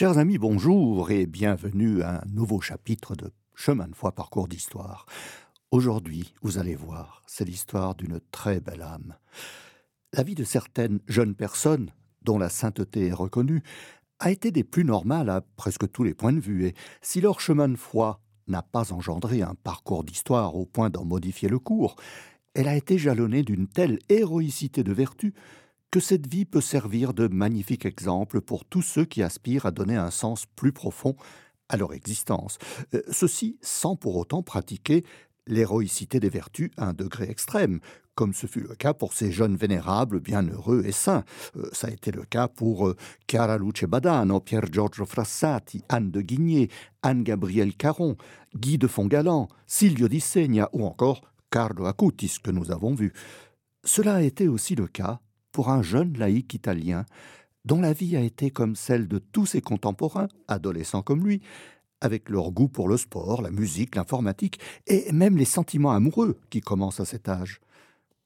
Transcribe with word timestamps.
Chers 0.00 0.16
amis, 0.16 0.38
bonjour 0.38 1.10
et 1.10 1.26
bienvenue 1.26 2.00
à 2.00 2.22
un 2.22 2.28
nouveau 2.32 2.62
chapitre 2.62 3.14
de 3.14 3.30
Chemin 3.54 3.86
de 3.86 3.94
foi 3.94 4.12
parcours 4.12 4.48
d'histoire. 4.48 5.04
Aujourd'hui, 5.72 6.32
vous 6.40 6.56
allez 6.56 6.74
voir, 6.74 7.22
c'est 7.26 7.44
l'histoire 7.44 7.94
d'une 7.94 8.18
très 8.30 8.60
belle 8.60 8.80
âme. 8.80 9.16
La 10.14 10.22
vie 10.22 10.34
de 10.34 10.42
certaines 10.42 11.00
jeunes 11.06 11.34
personnes, 11.34 11.90
dont 12.22 12.38
la 12.38 12.48
sainteté 12.48 13.08
est 13.08 13.12
reconnue, 13.12 13.62
a 14.20 14.30
été 14.30 14.50
des 14.50 14.64
plus 14.64 14.86
normales 14.86 15.28
à 15.28 15.42
presque 15.42 15.92
tous 15.92 16.02
les 16.02 16.14
points 16.14 16.32
de 16.32 16.40
vue, 16.40 16.64
et 16.64 16.74
si 17.02 17.20
leur 17.20 17.38
chemin 17.38 17.68
de 17.68 17.76
foi 17.76 18.22
n'a 18.48 18.62
pas 18.62 18.94
engendré 18.94 19.42
un 19.42 19.54
parcours 19.54 20.02
d'histoire 20.02 20.56
au 20.56 20.64
point 20.64 20.88
d'en 20.88 21.04
modifier 21.04 21.50
le 21.50 21.58
cours, 21.58 21.96
elle 22.54 22.68
a 22.68 22.74
été 22.74 22.96
jalonnée 22.96 23.42
d'une 23.42 23.68
telle 23.68 23.98
héroïcité 24.08 24.82
de 24.82 24.94
vertu 24.94 25.34
que 25.90 26.00
cette 26.00 26.26
vie 26.26 26.44
peut 26.44 26.60
servir 26.60 27.14
de 27.14 27.26
magnifique 27.26 27.84
exemple 27.84 28.40
pour 28.40 28.64
tous 28.64 28.82
ceux 28.82 29.04
qui 29.04 29.22
aspirent 29.22 29.66
à 29.66 29.70
donner 29.72 29.96
un 29.96 30.10
sens 30.10 30.46
plus 30.46 30.72
profond 30.72 31.16
à 31.68 31.76
leur 31.76 31.92
existence. 31.92 32.58
Euh, 32.94 33.02
ceci 33.10 33.58
sans 33.60 33.96
pour 33.96 34.16
autant 34.16 34.42
pratiquer 34.42 35.04
l'héroïcité 35.46 36.20
des 36.20 36.28
vertus 36.28 36.70
à 36.76 36.86
un 36.86 36.92
degré 36.92 37.28
extrême, 37.28 37.80
comme 38.14 38.34
ce 38.34 38.46
fut 38.46 38.60
le 38.60 38.74
cas 38.74 38.92
pour 38.92 39.14
ces 39.14 39.32
jeunes 39.32 39.56
vénérables 39.56 40.20
bienheureux 40.20 40.82
et 40.84 40.92
saints. 40.92 41.24
Euh, 41.56 41.68
ça 41.72 41.88
a 41.88 41.90
été 41.90 42.12
le 42.12 42.24
cas 42.24 42.46
pour 42.46 42.88
euh, 42.88 42.96
Chiara 43.28 43.58
Luce 43.58 43.84
Badano, 43.84 44.40
Pier 44.40 44.60
Giorgio 44.70 45.06
Frassati, 45.06 45.82
Anne 45.88 46.10
de 46.10 46.20
Guigné, 46.20 46.70
Anne-Gabrielle 47.02 47.74
Caron, 47.74 48.16
Guy 48.54 48.78
de 48.78 48.86
Fongalan, 48.86 49.48
Silvio 49.66 50.06
di 50.06 50.20
Segna 50.20 50.68
ou 50.72 50.84
encore 50.84 51.22
Carlo 51.50 51.86
Acutis 51.86 52.36
que 52.42 52.50
nous 52.52 52.70
avons 52.70 52.94
vu. 52.94 53.12
Cela 53.82 54.16
a 54.16 54.22
été 54.22 54.46
aussi 54.46 54.74
le 54.74 54.86
cas 54.86 55.20
pour 55.52 55.70
un 55.70 55.82
jeune 55.82 56.16
laïc 56.18 56.52
italien 56.54 57.04
dont 57.64 57.80
la 57.80 57.92
vie 57.92 58.16
a 58.16 58.20
été 58.20 58.50
comme 58.50 58.74
celle 58.76 59.08
de 59.08 59.18
tous 59.18 59.46
ses 59.46 59.60
contemporains, 59.60 60.28
adolescents 60.48 61.02
comme 61.02 61.24
lui, 61.24 61.42
avec 62.00 62.30
leur 62.30 62.50
goût 62.52 62.68
pour 62.68 62.88
le 62.88 62.96
sport, 62.96 63.42
la 63.42 63.50
musique, 63.50 63.96
l'informatique 63.96 64.58
et 64.86 65.12
même 65.12 65.36
les 65.36 65.44
sentiments 65.44 65.90
amoureux 65.90 66.40
qui 66.48 66.60
commencent 66.60 67.00
à 67.00 67.04
cet 67.04 67.28
âge. 67.28 67.60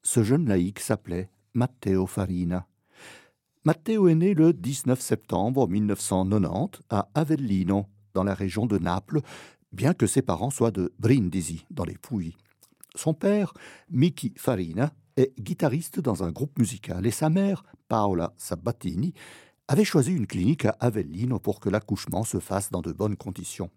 Ce 0.03 0.22
jeune 0.22 0.47
laïc 0.47 0.78
s'appelait 0.78 1.31
Matteo 1.55 2.06
Farina. 2.06 2.66
Matteo 3.64 4.09
est 4.09 4.14
né 4.14 4.34
le 4.34 4.53
19 4.53 5.00
septembre 5.00 5.66
1990 5.66 6.83
à 6.91 7.09
Avellino, 7.14 7.86
dans 8.12 8.25
la 8.25 8.34
région 8.34 8.66
de 8.66 8.78
Naples, 8.78 9.20
bien 9.72 9.94
que 9.94 10.06
ses 10.06 10.22
parents 10.22 10.50
soient 10.50 10.70
de 10.70 10.92
Brindisi, 10.98 11.64
dans 11.70 11.84
les 11.84 11.97
Pouilles. 11.97 12.36
Son 12.94 13.14
père, 13.14 13.55
Miki 13.91 14.33
Farina, 14.36 14.92
est 15.17 15.33
guitariste 15.41 16.01
dans 16.01 16.25
un 16.25 16.33
groupe 16.33 16.59
musical 16.59 17.07
et 17.07 17.11
sa 17.11 17.31
mère, 17.31 17.65
Paola 17.89 18.33
Sabatini, 18.37 19.15
avait 19.69 19.84
choisi 19.84 20.12
une 20.12 20.27
clinique 20.27 20.67
à 20.67 20.77
Avellino 20.81 21.39
pour 21.39 21.61
que 21.61 21.71
l'accouchement 21.71 22.25
se 22.25 22.39
fasse 22.39 22.71
dans 22.71 22.83
de 22.83 22.93
bonnes 22.93 23.17
conditions. 23.17 23.71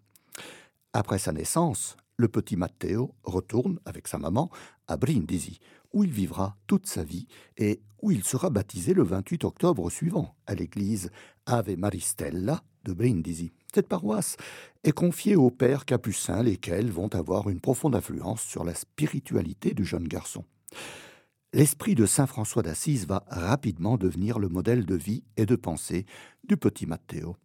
Après 0.92 1.18
sa 1.18 1.32
naissance, 1.32 1.96
le 2.16 2.28
petit 2.28 2.56
Matteo 2.56 3.14
retourne 3.22 3.78
avec 3.84 4.08
sa 4.08 4.18
maman 4.18 4.50
à 4.88 4.96
Brindisi, 4.96 5.60
où 5.92 6.04
il 6.04 6.10
vivra 6.10 6.56
toute 6.66 6.86
sa 6.86 7.04
vie 7.04 7.26
et 7.56 7.80
où 8.02 8.10
il 8.10 8.24
sera 8.24 8.50
baptisé 8.50 8.94
le 8.94 9.02
28 9.02 9.44
octobre 9.44 9.90
suivant 9.90 10.34
à 10.46 10.54
l'église 10.54 11.10
Ave 11.46 11.76
Maristella 11.76 12.62
de 12.84 12.92
Brindisi. 12.92 13.52
Cette 13.72 13.88
paroisse 13.88 14.36
est 14.84 14.92
confiée 14.92 15.36
aux 15.36 15.50
pères 15.50 15.84
capucins, 15.84 16.42
lesquels 16.42 16.90
vont 16.90 17.14
avoir 17.14 17.48
une 17.48 17.60
profonde 17.60 17.94
influence 17.94 18.42
sur 18.42 18.64
la 18.64 18.74
spiritualité 18.74 19.74
du 19.74 19.84
jeune 19.84 20.08
garçon. 20.08 20.44
L'esprit 21.54 21.94
de 21.94 22.04
saint 22.04 22.26
François 22.26 22.62
d'Assise 22.62 23.06
va 23.06 23.24
rapidement 23.28 23.96
devenir 23.96 24.38
le 24.38 24.50
modèle 24.50 24.84
de 24.84 24.94
vie 24.94 25.24
et 25.38 25.46
de 25.46 25.56
pensée 25.56 26.04
du 26.44 26.58
petit 26.58 26.84
Matteo. 26.84 27.36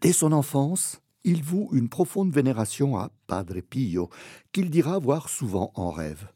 Dès 0.00 0.12
son 0.12 0.32
enfance, 0.32 1.00
il 1.22 1.44
voue 1.44 1.70
une 1.72 1.88
profonde 1.88 2.32
vénération 2.32 2.96
à 2.96 3.10
Padre 3.28 3.60
Pio, 3.60 4.10
qu'il 4.50 4.70
dira 4.70 4.98
voir 4.98 5.28
souvent 5.28 5.70
en 5.76 5.90
rêve. 5.90 6.28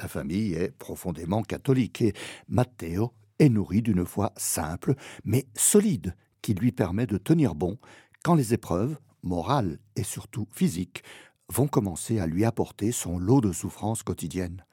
La 0.00 0.08
famille 0.08 0.54
est 0.54 0.76
profondément 0.76 1.42
catholique 1.42 2.02
et 2.02 2.12
Matteo 2.48 3.12
est 3.38 3.48
nourri 3.48 3.80
d'une 3.80 4.04
foi 4.04 4.32
simple 4.36 4.96
mais 5.24 5.46
solide 5.54 6.16
qui 6.42 6.54
lui 6.54 6.72
permet 6.72 7.06
de 7.06 7.18
tenir 7.18 7.54
bon 7.54 7.78
quand 8.24 8.34
les 8.34 8.52
épreuves, 8.52 8.98
morales 9.22 9.78
et 9.94 10.02
surtout 10.02 10.48
physiques, 10.50 11.04
vont 11.48 11.68
commencer 11.68 12.18
à 12.18 12.26
lui 12.26 12.44
apporter 12.44 12.90
son 12.90 13.18
lot 13.18 13.40
de 13.40 13.52
souffrances 13.52 14.02
quotidiennes. 14.02 14.64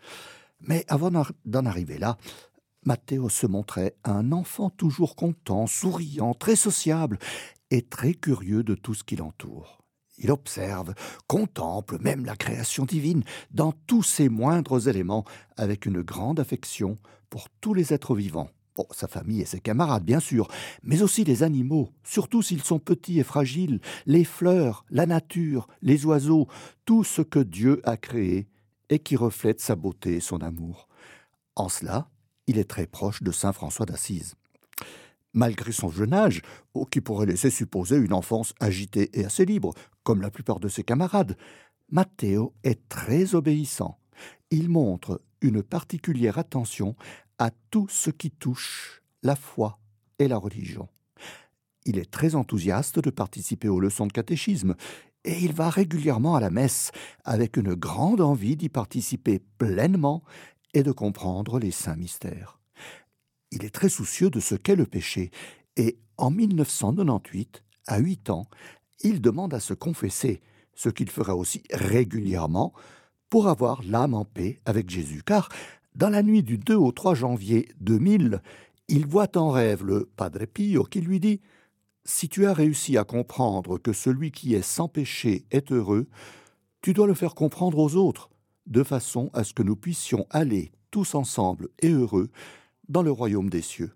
Mais 0.60 0.86
avant 0.88 1.12
d'en 1.46 1.66
arriver 1.66 1.98
là, 1.98 2.18
Matteo 2.84 3.30
se 3.30 3.48
montrait 3.48 3.96
un 4.04 4.32
enfant 4.32 4.70
toujours 4.70 5.16
content, 5.16 5.66
souriant, 5.66 6.34
très 6.34 6.56
sociable 6.56 7.18
et 7.72 7.82
très 7.82 8.14
curieux 8.14 8.64
de 8.64 8.76
tout 8.76 8.94
ce 8.94 9.04
qui 9.04 9.16
l'entoure. 9.16 9.84
Il 10.18 10.32
observe, 10.32 10.94
contemple 11.28 11.98
même 12.00 12.26
la 12.26 12.36
création 12.36 12.86
divine 12.86 13.24
dans 13.52 13.74
tous 13.88 14.04
ses 14.04 14.30
moindres 14.30 14.88
éléments, 14.88 15.26
avec 15.58 15.86
une 15.86 16.02
grande 16.02 16.40
affection 16.40 16.98
pour 17.30 17.50
tous 17.60 17.74
les 17.74 17.94
êtres 17.94 18.16
vivants. 18.16 18.50
Sa 18.92 19.08
famille 19.08 19.42
et 19.42 19.46
ses 19.46 19.62
camarades, 19.62 20.04
bien 20.04 20.20
sûr, 20.20 20.50
mais 20.84 21.02
aussi 21.02 21.24
les 21.24 21.44
animaux, 21.44 21.92
surtout 22.04 22.42
s'ils 22.42 22.64
sont 22.64 22.80
petits 22.80 23.20
et 23.20 23.24
fragiles, 23.24 23.80
les 24.06 24.26
fleurs, 24.26 24.86
la 24.90 25.06
nature, 25.06 25.68
les 25.82 26.06
oiseaux, 26.06 26.48
tout 26.86 27.04
ce 27.04 27.22
que 27.22 27.40
Dieu 27.40 27.82
a 27.86 27.98
créé 27.98 28.48
et 28.90 29.00
qui 29.00 29.16
reflète 29.16 29.62
sa 29.62 29.76
beauté 29.76 30.16
et 30.16 30.20
son 30.20 30.42
amour. 30.42 30.88
En 31.56 31.70
cela, 31.70 32.10
il 32.48 32.58
est 32.58 32.70
très 32.70 32.88
proche 32.88 33.24
de 33.24 33.32
saint 33.32 33.54
François 33.54 33.86
d'Assise. 33.86 34.36
Malgré 35.34 35.72
son 35.72 35.90
jeune 35.90 36.14
âge, 36.14 36.42
qui 36.92 37.02
pourrait 37.02 37.26
laisser 37.26 37.50
supposer 37.50 37.98
une 37.98 38.14
enfance 38.14 38.54
agitée 38.60 39.10
et 39.20 39.26
assez 39.26 39.46
libre, 39.46 39.74
comme 40.04 40.22
la 40.22 40.32
plupart 40.32 40.60
de 40.60 40.70
ses 40.70 40.84
camarades, 40.84 41.38
Matteo 41.90 42.54
est 42.64 42.88
très 42.88 43.36
obéissant. 43.36 44.00
Il 44.50 44.70
montre 44.70 45.22
une 45.42 45.62
particulière 45.62 46.38
attention 46.38 46.96
à 47.38 47.52
tout 47.70 47.88
ce 47.90 48.10
qui 48.10 48.32
touche 48.32 49.02
la 49.24 49.36
foi 49.36 49.80
et 50.20 50.28
la 50.28 50.38
religion. 50.38 50.88
Il 51.86 51.98
est 52.00 52.10
très 52.10 52.36
enthousiaste 52.36 53.00
de 53.00 53.10
participer 53.10 53.68
aux 53.68 53.80
leçons 53.80 54.08
de 54.08 54.14
catéchisme 54.14 54.76
et 55.26 55.40
il 55.40 55.54
va 55.54 55.70
régulièrement 55.70 56.36
à 56.36 56.40
la 56.40 56.50
messe 56.50 56.92
avec 57.24 57.58
une 57.58 57.74
grande 57.74 58.22
envie 58.22 58.56
d'y 58.56 58.70
participer 58.70 59.40
pleinement 59.58 60.24
et 60.74 60.84
de 60.84 60.92
comprendre 60.92 61.60
les 61.60 61.72
saints 61.72 61.96
mystères. 61.96 62.60
Il 63.52 63.66
est 63.66 63.74
très 63.74 63.90
soucieux 63.90 64.30
de 64.30 64.40
ce 64.40 64.56
qu'est 64.56 64.76
le 64.76 64.86
péché 64.86 65.32
et 65.76 65.98
en 66.18 66.32
1998, 66.32 67.64
à 67.88 67.98
huit 67.98 68.30
ans, 68.30 68.48
il 69.02 69.22
demande 69.22 69.54
à 69.54 69.60
se 69.60 69.74
confesser, 69.74 70.42
ce 70.74 70.90
qu'il 70.90 71.10
fera 71.10 71.36
aussi 71.36 71.64
régulièrement 71.72 72.74
pour 73.30 73.48
avoir 73.48 73.82
l'âme 73.84 74.14
en 74.14 74.26
paix 74.26 74.62
avec 74.66 74.90
Jésus, 74.90 75.24
car 75.26 75.50
dans 75.96 76.10
la 76.10 76.24
nuit 76.24 76.44
du 76.44 76.58
2 76.58 76.76
au 76.76 76.92
3 76.92 77.16
janvier 77.16 77.70
2000, 77.80 78.42
il 78.88 79.08
voit 79.08 79.38
en 79.38 79.50
rêve 79.50 79.84
le 79.84 80.10
Padre 80.16 80.46
Pio 80.46 80.84
qui 80.84 81.02
lui 81.02 81.20
dit 81.20 81.42
si 82.06 82.30
tu 82.30 82.46
as 82.46 82.54
réussi 82.54 82.98
à 82.98 83.04
comprendre 83.04 83.80
que 83.80 83.92
celui 83.92 84.32
qui 84.32 84.54
est 84.54 84.62
sans 84.62 84.88
péché 84.88 85.46
est 85.52 85.72
heureux, 85.72 86.08
tu 86.82 86.94
dois 86.94 87.08
le 87.08 87.16
faire 87.16 87.34
comprendre 87.34 87.80
aux 87.80 87.96
autres, 87.96 88.30
de 88.68 88.84
façon 88.84 89.32
à 89.34 89.44
ce 89.44 89.54
que 89.54 89.64
nous 89.64 89.76
puissions 89.76 90.28
aller 90.30 90.72
tous 90.92 91.16
ensemble 91.16 91.70
et 91.80 91.90
heureux 91.90 92.30
dans 92.88 93.02
le 93.02 93.12
royaume 93.12 93.50
des 93.50 93.62
cieux. 93.62 93.92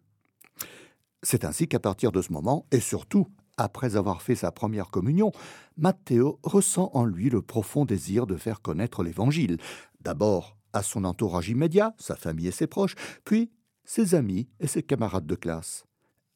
C'est 1.21 1.45
ainsi 1.45 1.67
qu'à 1.67 1.79
partir 1.79 2.11
de 2.11 2.21
ce 2.21 2.33
moment, 2.33 2.65
et 2.71 2.79
surtout 2.79 3.27
après 3.57 3.95
avoir 3.95 4.21
fait 4.21 4.35
sa 4.35 4.51
première 4.51 4.89
communion, 4.89 5.31
Matteo 5.77 6.39
ressent 6.43 6.89
en 6.93 7.05
lui 7.05 7.29
le 7.29 7.41
profond 7.41 7.85
désir 7.85 8.25
de 8.25 8.37
faire 8.37 8.61
connaître 8.61 9.03
l'Évangile, 9.03 9.57
d'abord 10.01 10.57
à 10.73 10.81
son 10.81 11.03
entourage 11.03 11.49
immédiat, 11.49 11.93
sa 11.97 12.15
famille 12.15 12.47
et 12.47 12.51
ses 12.51 12.67
proches, 12.67 12.95
puis 13.25 13.51
ses 13.83 14.15
amis 14.15 14.47
et 14.59 14.67
ses 14.67 14.83
camarades 14.83 15.27
de 15.27 15.35
classe 15.35 15.85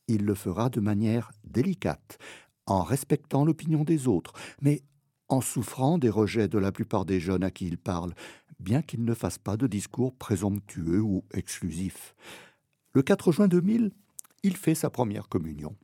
il 0.07 0.25
le 0.25 0.35
fera 0.35 0.69
de 0.69 0.79
manière 0.79 1.31
délicate, 1.43 2.17
en 2.65 2.83
respectant 2.83 3.45
l'opinion 3.45 3.83
des 3.83 4.07
autres, 4.07 4.33
mais 4.61 4.83
en 5.29 5.41
souffrant 5.41 5.97
des 5.97 6.09
rejets 6.09 6.47
de 6.47 6.57
la 6.57 6.71
plupart 6.71 7.05
des 7.05 7.19
jeunes 7.19 7.43
à 7.43 7.51
qui 7.51 7.67
il 7.67 7.77
parle, 7.77 8.13
bien 8.59 8.81
qu'il 8.81 9.03
ne 9.03 9.13
fasse 9.13 9.37
pas 9.37 9.57
de 9.57 9.67
discours 9.67 10.13
présomptueux 10.15 11.01
ou 11.01 11.23
exclusifs. 11.33 12.15
Le 12.93 13.01
4 13.01 13.31
juin 13.31 13.47
2000, 13.47 13.91
il 14.43 14.57
fait 14.57 14.75
sa 14.75 14.89
première 14.89 15.27
communion. 15.29 15.75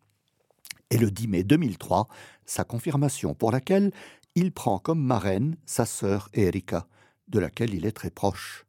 Et 0.91 0.97
le 0.97 1.11
10 1.11 1.27
mai 1.27 1.44
2003, 1.44 2.07
sa 2.45 2.63
confirmation 2.63 3.33
pour 3.33 3.51
laquelle 3.51 3.91
il 4.35 4.51
prend 4.51 4.79
comme 4.79 5.03
marraine 5.03 5.55
sa 5.65 5.85
sœur 5.85 6.29
Erika, 6.33 6.88
de 7.27 7.39
laquelle 7.39 7.73
il 7.73 7.85
est 7.85 7.91
très 7.91 8.09
proche. 8.09 8.65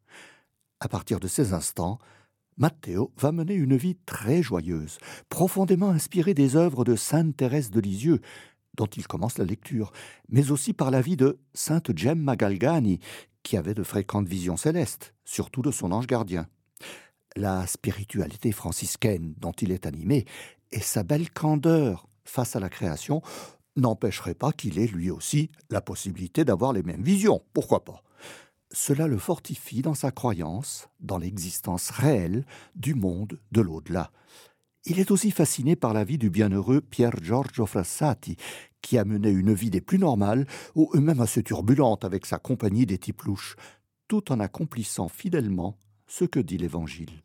À 0.81 0.89
partir 0.89 1.21
de 1.21 1.29
ces 1.29 1.53
instants, 1.53 1.99
Matteo 2.61 3.11
va 3.17 3.33
mener 3.33 3.55
une 3.55 3.75
vie 3.75 3.97
très 4.05 4.43
joyeuse, 4.43 4.99
profondément 5.31 5.89
inspirée 5.89 6.35
des 6.35 6.57
œuvres 6.57 6.85
de 6.85 6.95
sainte 6.95 7.35
Thérèse 7.35 7.71
de 7.71 7.81
Lisieux, 7.81 8.21
dont 8.77 8.87
il 8.87 9.07
commence 9.07 9.39
la 9.39 9.47
lecture, 9.47 9.93
mais 10.29 10.51
aussi 10.51 10.75
par 10.75 10.91
la 10.91 11.01
vie 11.01 11.17
de 11.17 11.39
sainte 11.55 11.97
Gemma 11.97 12.37
Galgani, 12.37 13.01
qui 13.43 13.57
avait 13.57 13.73
de 13.73 13.83
fréquentes 13.83 14.29
visions 14.29 14.59
célestes, 14.59 15.15
surtout 15.25 15.63
de 15.63 15.71
son 15.71 15.91
ange 15.91 16.07
gardien. 16.07 16.49
La 17.35 17.67
spiritualité 17.67 18.53
franciscaine 18.53 19.33
dont 19.39 19.53
il 19.53 19.73
est 19.73 19.87
animé 19.87 20.27
et 20.71 20.81
sa 20.81 21.03
belle 21.03 21.31
candeur 21.31 22.09
face 22.25 22.57
à 22.57 22.61
la 22.61 22.69
création 22.69 23.23
n'empêcherait 23.77 24.35
pas 24.35 24.53
qu'il 24.53 24.79
ait 24.79 24.87
lui 24.87 25.11
aussi 25.11 25.51
la 25.71 25.81
possibilité 25.81 26.45
d'avoir 26.45 26.75
les 26.75 26.83
mêmes 26.83 27.03
visions. 27.03 27.43
Pourquoi 27.55 27.85
pas? 27.85 28.03
Cela 28.73 29.09
le 29.09 29.19
fortifie 29.19 29.83
dans 29.83 29.95
sa 29.95 30.13
croyance 30.13 30.89
dans 31.01 31.19
l'existence 31.19 31.91
réelle 31.91 32.45
du 32.77 32.95
monde 32.95 33.41
de 33.51 33.61
l'au-delà. 33.61 34.13
Il 34.85 35.01
est 35.01 35.11
aussi 35.11 35.33
fasciné 35.33 35.75
par 35.75 35.93
la 35.93 36.05
vie 36.05 36.19
du 36.19 36.31
bienheureux 36.31 36.81
Pier 36.81 37.11
Giorgio 37.21 37.67
Frassati, 37.67 38.37
qui 38.81 38.97
a 38.97 39.05
mené 39.05 39.29
une 39.29 39.53
vie 39.53 39.71
des 39.71 39.81
plus 39.81 39.99
normales, 39.99 40.47
ou 40.75 40.89
même 40.99 41.21
assez 41.21 41.43
turbulente 41.43 42.05
avec 42.05 42.27
sa 42.27 42.39
compagnie 42.39 42.87
des 42.87 42.97
types 42.97 43.23
louches, 43.23 43.57
tout 44.09 44.33
en 44.33 44.41
accomplissant 44.41 45.09
fidèlement 45.09 45.77
ce 46.07 46.25
que 46.25 46.41
dit 46.41 46.57
l'Évangile. 46.57 47.23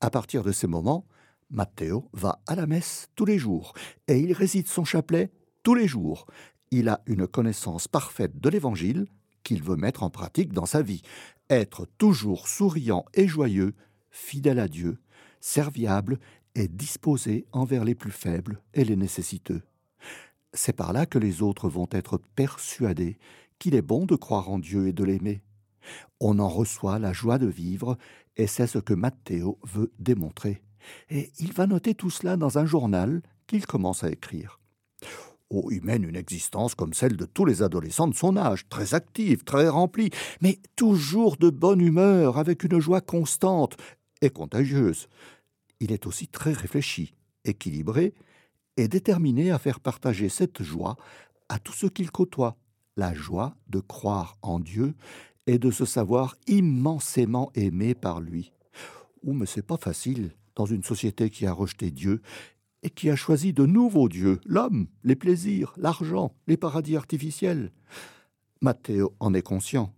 À 0.00 0.10
partir 0.10 0.42
de 0.42 0.50
ces 0.50 0.66
moments, 0.66 1.06
Matteo 1.50 2.08
va 2.12 2.42
à 2.46 2.56
la 2.56 2.66
messe 2.66 3.08
tous 3.14 3.26
les 3.26 3.38
jours 3.38 3.74
et 4.08 4.18
il 4.18 4.32
récite 4.32 4.68
son 4.68 4.84
chapelet 4.84 5.30
tous 5.62 5.74
les 5.74 5.86
jours. 5.86 6.26
Il 6.70 6.88
a 6.88 7.02
une 7.06 7.26
connaissance 7.26 7.86
parfaite 7.86 8.40
de 8.40 8.48
l'Évangile 8.48 9.06
qu'il 9.42 9.62
veut 9.62 9.76
mettre 9.76 10.02
en 10.02 10.10
pratique 10.10 10.52
dans 10.52 10.66
sa 10.66 10.82
vie, 10.82 11.02
être 11.50 11.86
toujours 11.98 12.48
souriant 12.48 13.04
et 13.14 13.28
joyeux, 13.28 13.74
fidèle 14.10 14.58
à 14.58 14.68
Dieu, 14.68 14.98
serviable 15.40 16.18
et 16.54 16.68
disposé 16.68 17.46
envers 17.52 17.84
les 17.84 17.94
plus 17.94 18.10
faibles 18.10 18.60
et 18.74 18.84
les 18.84 18.96
nécessiteux. 18.96 19.62
C'est 20.54 20.76
par 20.76 20.92
là 20.92 21.06
que 21.06 21.18
les 21.18 21.42
autres 21.42 21.68
vont 21.68 21.88
être 21.92 22.18
persuadés 22.18 23.18
qu'il 23.58 23.74
est 23.74 23.82
bon 23.82 24.04
de 24.04 24.16
croire 24.16 24.50
en 24.50 24.58
Dieu 24.58 24.88
et 24.88 24.92
de 24.92 25.04
l'aimer. 25.04 25.42
On 26.20 26.38
en 26.38 26.48
reçoit 26.48 26.98
la 26.98 27.12
joie 27.12 27.38
de 27.38 27.46
vivre, 27.46 27.96
et 28.36 28.46
c'est 28.46 28.66
ce 28.66 28.78
que 28.78 28.94
Matteo 28.94 29.58
veut 29.64 29.92
démontrer. 29.98 30.62
Et 31.10 31.32
il 31.38 31.52
va 31.52 31.66
noter 31.66 31.94
tout 31.94 32.10
cela 32.10 32.36
dans 32.36 32.58
un 32.58 32.66
journal 32.66 33.22
qu'il 33.46 33.66
commence 33.66 34.04
à 34.04 34.10
écrire. 34.10 34.61
Il 35.70 35.84
mène 35.84 36.04
une 36.04 36.16
existence 36.16 36.74
comme 36.74 36.94
celle 36.94 37.16
de 37.16 37.26
tous 37.26 37.44
les 37.44 37.62
adolescents 37.62 38.08
de 38.08 38.14
son 38.14 38.36
âge, 38.36 38.68
très 38.68 38.94
active, 38.94 39.44
très 39.44 39.68
remplie, 39.68 40.10
mais 40.40 40.58
toujours 40.76 41.36
de 41.36 41.50
bonne 41.50 41.80
humeur, 41.80 42.38
avec 42.38 42.64
une 42.64 42.80
joie 42.80 43.00
constante 43.00 43.76
et 44.22 44.30
contagieuse. 44.30 45.08
Il 45.80 45.92
est 45.92 46.06
aussi 46.06 46.28
très 46.28 46.52
réfléchi, 46.52 47.14
équilibré 47.44 48.14
et 48.76 48.88
déterminé 48.88 49.50
à 49.50 49.58
faire 49.58 49.80
partager 49.80 50.28
cette 50.28 50.62
joie 50.62 50.96
à 51.48 51.58
tous 51.58 51.72
ceux 51.72 51.88
qu'il 51.90 52.10
côtoie, 52.10 52.56
la 52.96 53.12
joie 53.12 53.56
de 53.68 53.80
croire 53.80 54.36
en 54.42 54.58
Dieu 54.58 54.94
et 55.46 55.58
de 55.58 55.70
se 55.70 55.84
savoir 55.84 56.36
immensément 56.46 57.50
aimé 57.54 57.94
par 57.94 58.20
lui. 58.20 58.52
Ou 59.22 59.34
mais 59.34 59.46
c'est 59.46 59.66
pas 59.66 59.76
facile 59.76 60.30
dans 60.54 60.66
une 60.66 60.82
société 60.82 61.30
qui 61.30 61.46
a 61.46 61.52
rejeté 61.52 61.90
Dieu 61.90 62.22
et 62.82 62.90
qui 62.90 63.10
a 63.10 63.16
choisi 63.16 63.52
de 63.52 63.66
nouveaux 63.66 64.08
dieux, 64.08 64.40
l'homme, 64.44 64.88
les 65.04 65.16
plaisirs, 65.16 65.72
l'argent, 65.76 66.34
les 66.46 66.56
paradis 66.56 66.96
artificiels. 66.96 67.72
Matteo 68.60 69.14
en 69.20 69.34
est 69.34 69.42
conscient. 69.42 69.94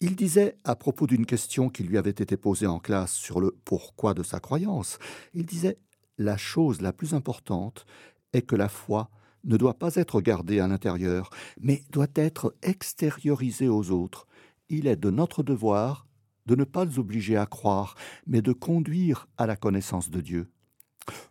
Il 0.00 0.14
disait, 0.14 0.56
à 0.64 0.76
propos 0.76 1.06
d'une 1.06 1.24
question 1.24 1.68
qui 1.68 1.82
lui 1.82 1.96
avait 1.96 2.10
été 2.10 2.36
posée 2.36 2.66
en 2.66 2.78
classe 2.78 3.12
sur 3.12 3.40
le 3.40 3.56
pourquoi 3.64 4.12
de 4.12 4.22
sa 4.22 4.40
croyance, 4.40 4.98
il 5.32 5.46
disait 5.46 5.78
La 6.18 6.36
chose 6.36 6.80
la 6.80 6.92
plus 6.92 7.14
importante 7.14 7.86
est 8.32 8.42
que 8.42 8.56
la 8.56 8.68
foi 8.68 9.10
ne 9.44 9.56
doit 9.56 9.78
pas 9.78 9.94
être 9.94 10.20
gardée 10.20 10.60
à 10.60 10.68
l'intérieur, 10.68 11.30
mais 11.60 11.82
doit 11.90 12.06
être 12.14 12.54
extériorisée 12.62 13.68
aux 13.68 13.90
autres. 13.90 14.26
Il 14.68 14.86
est 14.86 14.96
de 14.96 15.10
notre 15.10 15.42
devoir 15.42 16.06
de 16.46 16.54
ne 16.54 16.64
pas 16.64 16.84
les 16.84 16.98
obliger 16.98 17.36
à 17.36 17.46
croire, 17.46 17.96
mais 18.26 18.42
de 18.42 18.52
conduire 18.52 19.28
à 19.36 19.46
la 19.46 19.56
connaissance 19.56 20.10
de 20.10 20.20
Dieu. 20.20 20.48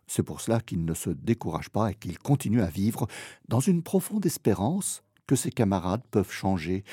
C'est 0.07 0.23
pour 0.23 0.41
cela 0.41 0.59
qu'il 0.59 0.85
ne 0.85 0.93
se 0.93 1.09
décourage 1.09 1.69
pas 1.69 1.91
et 1.91 1.95
qu'il 1.95 2.17
continue 2.19 2.61
à 2.61 2.67
vivre 2.67 3.07
dans 3.47 3.59
une 3.59 3.83
profonde 3.83 4.25
espérance 4.25 5.03
que 5.27 5.35
ses 5.35 5.51
camarades 5.51 6.03
peuvent 6.11 6.31
changer, 6.31 6.83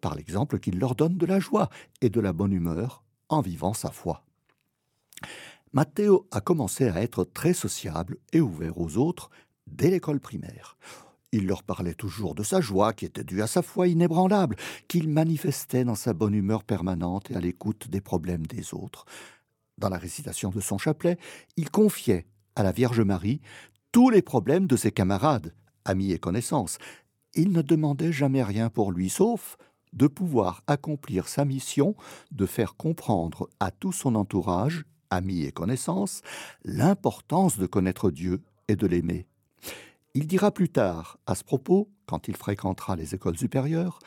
par 0.00 0.14
l'exemple 0.14 0.58
qu'il 0.58 0.78
leur 0.78 0.94
donne 0.94 1.16
de 1.16 1.26
la 1.26 1.40
joie 1.40 1.68
et 2.00 2.10
de 2.10 2.20
la 2.20 2.32
bonne 2.32 2.52
humeur 2.52 3.02
en 3.28 3.40
vivant 3.40 3.72
sa 3.72 3.90
foi. 3.90 4.24
Matteo 5.72 6.26
a 6.30 6.40
commencé 6.40 6.88
à 6.88 7.02
être 7.02 7.24
très 7.24 7.54
sociable 7.54 8.18
et 8.32 8.40
ouvert 8.40 8.78
aux 8.78 8.98
autres 8.98 9.30
dès 9.66 9.90
l'école 9.90 10.20
primaire. 10.20 10.76
Il 11.34 11.46
leur 11.46 11.62
parlait 11.62 11.94
toujours 11.94 12.34
de 12.34 12.42
sa 12.42 12.60
joie 12.60 12.92
qui 12.92 13.06
était 13.06 13.24
due 13.24 13.40
à 13.40 13.46
sa 13.46 13.62
foi 13.62 13.88
inébranlable, 13.88 14.56
qu'il 14.86 15.08
manifestait 15.08 15.84
dans 15.84 15.94
sa 15.94 16.12
bonne 16.12 16.34
humeur 16.34 16.62
permanente 16.62 17.30
et 17.30 17.36
à 17.36 17.40
l'écoute 17.40 17.88
des 17.88 18.02
problèmes 18.02 18.46
des 18.46 18.74
autres. 18.74 19.06
Dans 19.78 19.88
la 19.88 19.98
récitation 19.98 20.50
de 20.50 20.60
son 20.60 20.78
chapelet, 20.78 21.18
il 21.56 21.70
confiait 21.70 22.26
à 22.56 22.62
la 22.62 22.72
Vierge 22.72 23.00
Marie 23.00 23.40
tous 23.90 24.10
les 24.10 24.22
problèmes 24.22 24.66
de 24.66 24.76
ses 24.76 24.92
camarades, 24.92 25.54
amis 25.84 26.12
et 26.12 26.18
connaissances. 26.18 26.78
Il 27.34 27.52
ne 27.52 27.62
demandait 27.62 28.12
jamais 28.12 28.42
rien 28.42 28.70
pour 28.70 28.92
lui, 28.92 29.08
sauf 29.08 29.56
de 29.92 30.06
pouvoir 30.06 30.62
accomplir 30.66 31.28
sa 31.28 31.44
mission 31.44 31.94
de 32.30 32.46
faire 32.46 32.76
comprendre 32.76 33.48
à 33.60 33.70
tout 33.70 33.92
son 33.92 34.14
entourage, 34.14 34.84
amis 35.10 35.42
et 35.42 35.52
connaissances, 35.52 36.22
l'importance 36.64 37.58
de 37.58 37.66
connaître 37.66 38.10
Dieu 38.10 38.42
et 38.68 38.76
de 38.76 38.86
l'aimer. 38.86 39.26
Il 40.14 40.26
dira 40.26 40.50
plus 40.50 40.68
tard, 40.68 41.18
à 41.26 41.34
ce 41.34 41.44
propos, 41.44 41.90
quand 42.06 42.28
il 42.28 42.36
fréquentera 42.36 42.96
les 42.96 43.14
écoles 43.14 43.38
supérieures, 43.38 43.98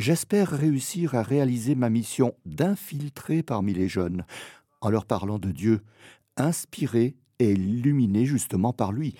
J'espère 0.00 0.48
réussir 0.48 1.14
à 1.14 1.22
réaliser 1.22 1.74
ma 1.74 1.90
mission 1.90 2.34
d'infiltrer 2.46 3.42
parmi 3.42 3.74
les 3.74 3.86
jeunes, 3.86 4.24
en 4.80 4.90
leur 4.90 5.04
parlant 5.04 5.38
de 5.38 5.50
Dieu, 5.50 5.82
inspiré 6.36 7.16
et 7.38 7.52
illuminé 7.52 8.26
justement 8.26 8.72
par 8.72 8.92
lui. 8.92 9.14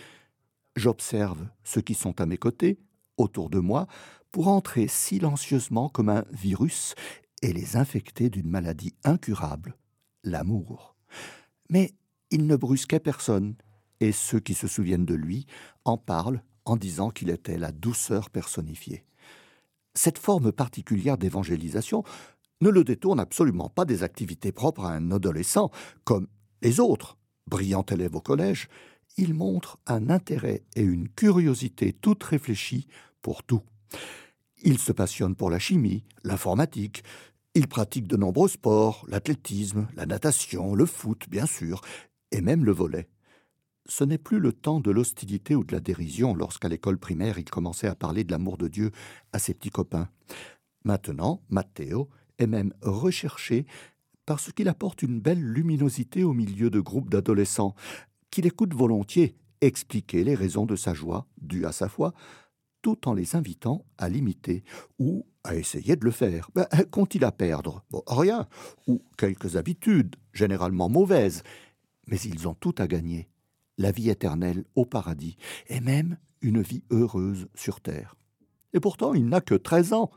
J'observe 0.77 1.49
ceux 1.65 1.81
qui 1.81 1.95
sont 1.95 2.21
à 2.21 2.27
mes 2.27 2.39
côtés, 2.39 2.79
autour 3.17 3.51
de 3.51 3.59
moi, 3.59 3.87
pour 4.31 4.49
entrer 4.49 4.89
silencieusement 4.89 5.89
comme 5.89 6.09
un 6.09 6.25
virus 6.31 6.95
et 7.43 7.53
les 7.53 7.77
infecter 7.77 8.31
d'une 8.31 8.49
maladie 8.49 8.95
incurable, 9.05 9.77
l'amour. 10.23 10.97
Mais 11.69 11.95
il 12.31 12.47
ne 12.47 12.57
brusquait 12.57 13.01
personne, 13.01 13.57
et 14.01 14.12
ceux 14.12 14.41
qui 14.41 14.55
se 14.55 14.67
souviennent 14.67 15.05
de 15.05 15.15
lui 15.15 15.47
en 15.85 15.99
parlent 15.99 16.43
en 16.65 16.77
disant 16.77 17.11
qu'il 17.11 17.31
était 17.31 17.59
la 17.59 17.73
douceur 17.73 18.31
personnifiée. 18.31 19.05
Cette 19.95 20.19
forme 20.19 20.53
particulière 20.53 21.19
d'évangélisation 21.19 22.05
ne 22.61 22.69
le 22.69 22.85
détourne 22.85 23.21
absolument 23.21 23.69
pas 23.69 23.85
des 23.85 24.03
activités 24.03 24.53
propres 24.53 24.85
à 24.85 24.93
un 24.93 25.11
adolescent, 25.11 25.71
comme 26.05 26.27
les 26.62 26.81
autres. 26.81 27.17
Brillant 27.47 27.85
élève 27.91 28.15
au 28.15 28.21
collège, 28.21 28.69
il 29.17 29.35
montre 29.35 29.79
un 29.87 30.11
intérêt 30.11 30.62
et 30.77 30.83
une 30.83 31.09
curiosité 31.09 31.93
toute 31.93 32.23
réfléchie 32.23 32.87
pour 33.23 33.43
tout. 33.43 33.62
Il 34.62 34.79
se 34.79 34.93
passionne 34.93 35.35
pour 35.35 35.50
la 35.50 35.59
chimie, 35.59 36.05
l'informatique, 36.23 37.02
il 37.55 37.67
pratique 37.67 38.07
de 38.07 38.17
nombreux 38.17 38.49
sports, 38.49 39.05
l'athlétisme, 39.09 39.88
la 39.97 40.07
natation, 40.07 40.75
le 40.75 40.87
foot, 40.87 41.29
bien 41.29 41.47
sûr, 41.47 41.81
et 42.31 42.40
même 42.40 42.64
le 42.64 42.73
volet 42.73 43.09
ce 43.90 44.05
n'est 44.05 44.19
plus 44.19 44.38
le 44.38 44.52
temps 44.52 44.81
de 44.81 44.90
l'hostilité 44.90 45.55
ou 45.55 45.64
de 45.64 45.73
la 45.73 45.81
dérision 45.81 46.35
lorsqu'à 46.35 46.69
l'école 46.69 46.99
primaire 46.99 47.38
il 47.38 47.45
commençait 47.45 47.88
à 47.88 47.95
parler 47.95 48.25
de 48.25 48.31
l'amour 48.31 48.57
de 48.57 48.69
Dieu 48.69 48.93
à 49.33 49.38
ses 49.38 49.52
petits 49.52 49.71
copains. 49.71 50.09
Maintenant, 50.85 51.43
Matteo 51.50 52.09
est 52.40 52.47
même 52.47 52.73
recherché 52.82 53.66
parce 54.26 54.52
qu'il 54.52 54.68
apporte 54.68 55.02
une 55.02 55.20
belle 55.20 55.42
luminosité 55.42 56.25
au 56.25 56.32
milieu 56.32 56.70
de 56.70 56.80
groupes 56.80 57.11
d'adolescents, 57.11 57.75
qu'il 58.30 58.47
écoute 58.47 58.75
volontiers 58.75 59.37
expliquer 59.61 60.25
les 60.25 60.35
raisons 60.35 60.66
de 60.66 60.76
sa 60.76 60.94
joie 60.94 61.26
due 61.40 61.66
à 61.66 61.73
sa 61.73 61.88
foi, 61.88 62.14
tout 62.82 63.09
en 63.09 63.12
les 63.12 63.37
invitant 63.37 63.85
à 63.99 64.09
l'imiter 64.09 64.64
ou 64.99 65.26
à 65.44 65.54
essayer 65.56 65.97
de 65.97 66.04
le 66.04 66.11
faire. 66.11 66.50
Ben, 66.54 66.66
Qu'ont-ils 66.90 67.25
à 67.25 67.32
perdre? 67.32 67.85
Rien, 68.06 68.47
ou 68.87 69.02
quelques 69.18 69.56
habitudes, 69.56 70.16
généralement 70.32 70.88
mauvaises, 70.88 71.42
mais 72.06 72.18
ils 72.20 72.49
ont 72.49 72.54
tout 72.54 72.75
à 72.78 72.87
gagner 72.87 73.28
la 73.78 73.92
vie 73.92 74.11
éternelle 74.11 74.64
au 74.75 74.85
paradis, 74.85 75.37
et 75.68 75.80
même 75.80 76.18
une 76.42 76.62
vie 76.62 76.85
heureuse 76.90 77.49
sur 77.54 77.80
terre. 77.80 78.16
Et 78.73 78.80
pourtant, 78.80 79.14
il 79.14 79.26
n'a 79.28 79.40
que 79.40 79.54
treize 79.54 79.92
ans, 79.92 80.11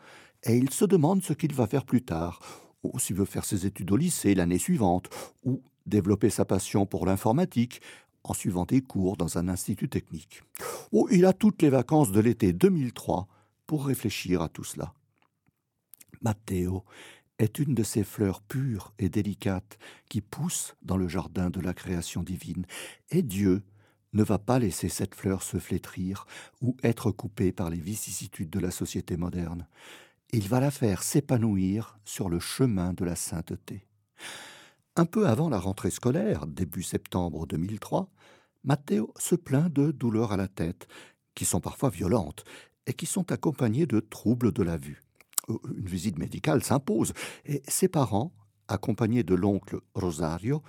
et 0.43 0.57
il 0.57 0.69
se 0.69 0.85
demande 0.85 1.23
ce 1.23 1.33
qu'il 1.33 1.53
va 1.53 1.67
faire 1.67 1.85
plus 1.85 2.03
tard, 2.03 2.39
ou 2.83 2.99
s'il 2.99 3.15
veut 3.15 3.25
faire 3.25 3.45
ses 3.45 3.65
études 3.65 3.91
au 3.91 3.97
lycée 3.97 4.35
l'année 4.35 4.57
suivante, 4.57 5.09
ou 5.43 5.61
développer 5.85 6.29
sa 6.29 6.45
passion 6.45 6.85
pour 6.85 7.05
l'informatique 7.05 7.81
en 8.23 8.33
suivant 8.33 8.65
des 8.65 8.81
cours 8.81 9.17
dans 9.17 9.37
un 9.37 9.49
institut 9.49 9.89
technique. 9.89 10.41
Ou 10.91 11.07
il 11.11 11.25
a 11.25 11.33
toutes 11.33 11.61
les 11.61 11.69
vacances 11.69 12.11
de 12.11 12.19
l'été 12.19 12.53
2003 12.53 13.27
pour 13.65 13.85
réfléchir 13.85 14.41
à 14.41 14.49
tout 14.49 14.63
cela. 14.63 14.93
Matteo 16.21 16.85
est 17.39 17.59
une 17.59 17.73
de 17.73 17.83
ces 17.83 18.03
fleurs 18.03 18.41
pures 18.41 18.93
et 18.99 19.09
délicates 19.09 19.77
qui 20.09 20.21
poussent 20.21 20.75
dans 20.81 20.97
le 20.97 21.07
jardin 21.07 21.49
de 21.49 21.59
la 21.59 21.73
création 21.73 22.23
divine, 22.23 22.65
et 23.09 23.23
Dieu 23.23 23.63
ne 24.13 24.23
va 24.23 24.37
pas 24.37 24.59
laisser 24.59 24.89
cette 24.89 25.15
fleur 25.15 25.41
se 25.41 25.57
flétrir 25.57 26.27
ou 26.61 26.77
être 26.83 27.11
coupée 27.11 27.51
par 27.51 27.69
les 27.69 27.79
vicissitudes 27.79 28.51
de 28.51 28.59
la 28.59 28.71
société 28.71 29.17
moderne. 29.17 29.67
Il 30.35 30.47
va 30.47 30.59
la 30.59 30.71
faire 30.71 31.03
s'épanouir 31.03 31.99
sur 32.05 32.27
le 32.27 32.39
chemin 32.39 32.93
de 32.93 33.05
la 33.05 33.15
sainteté. 33.15 33.85
Un 34.95 35.05
peu 35.05 35.27
avant 35.27 35.47
la 35.47 35.59
rentrée 35.59 35.91
scolaire, 35.91 36.47
début 36.47 36.81
septembre 36.81 37.45
2003, 37.45 38.09
Matteo 38.63 39.13
se 39.19 39.35
plaint 39.35 39.71
de 39.71 39.91
douleurs 39.91 40.31
à 40.31 40.37
la 40.37 40.47
tête, 40.47 40.87
qui 41.35 41.45
sont 41.45 41.61
parfois 41.61 41.91
violentes 41.91 42.45
et 42.87 42.93
qui 42.93 43.05
sont 43.05 43.31
accompagnées 43.31 43.85
de 43.85 43.99
troubles 43.99 44.51
de 44.51 44.63
la 44.63 44.75
vue. 44.75 45.03
Euh, 45.49 45.57
une 45.77 45.85
visite 45.85 46.17
médicale 46.17 46.63
s'impose 46.63 47.13
et 47.45 47.61
ses 47.67 47.87
parents, 47.87 48.33
accompagnés 48.67 49.23
de 49.23 49.35
l'oncle 49.35 49.81
Rosario, 49.93 50.63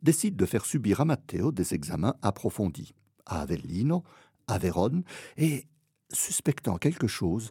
décident 0.00 0.36
de 0.38 0.46
faire 0.46 0.64
subir 0.64 1.02
à 1.02 1.04
Matteo 1.04 1.52
des 1.52 1.74
examens 1.74 2.14
approfondis 2.22 2.94
à 3.26 3.42
Avellino, 3.42 4.02
à 4.46 4.56
Vérone, 4.56 5.04
et, 5.36 5.66
suspectant 6.10 6.78
quelque 6.78 7.06
chose, 7.06 7.50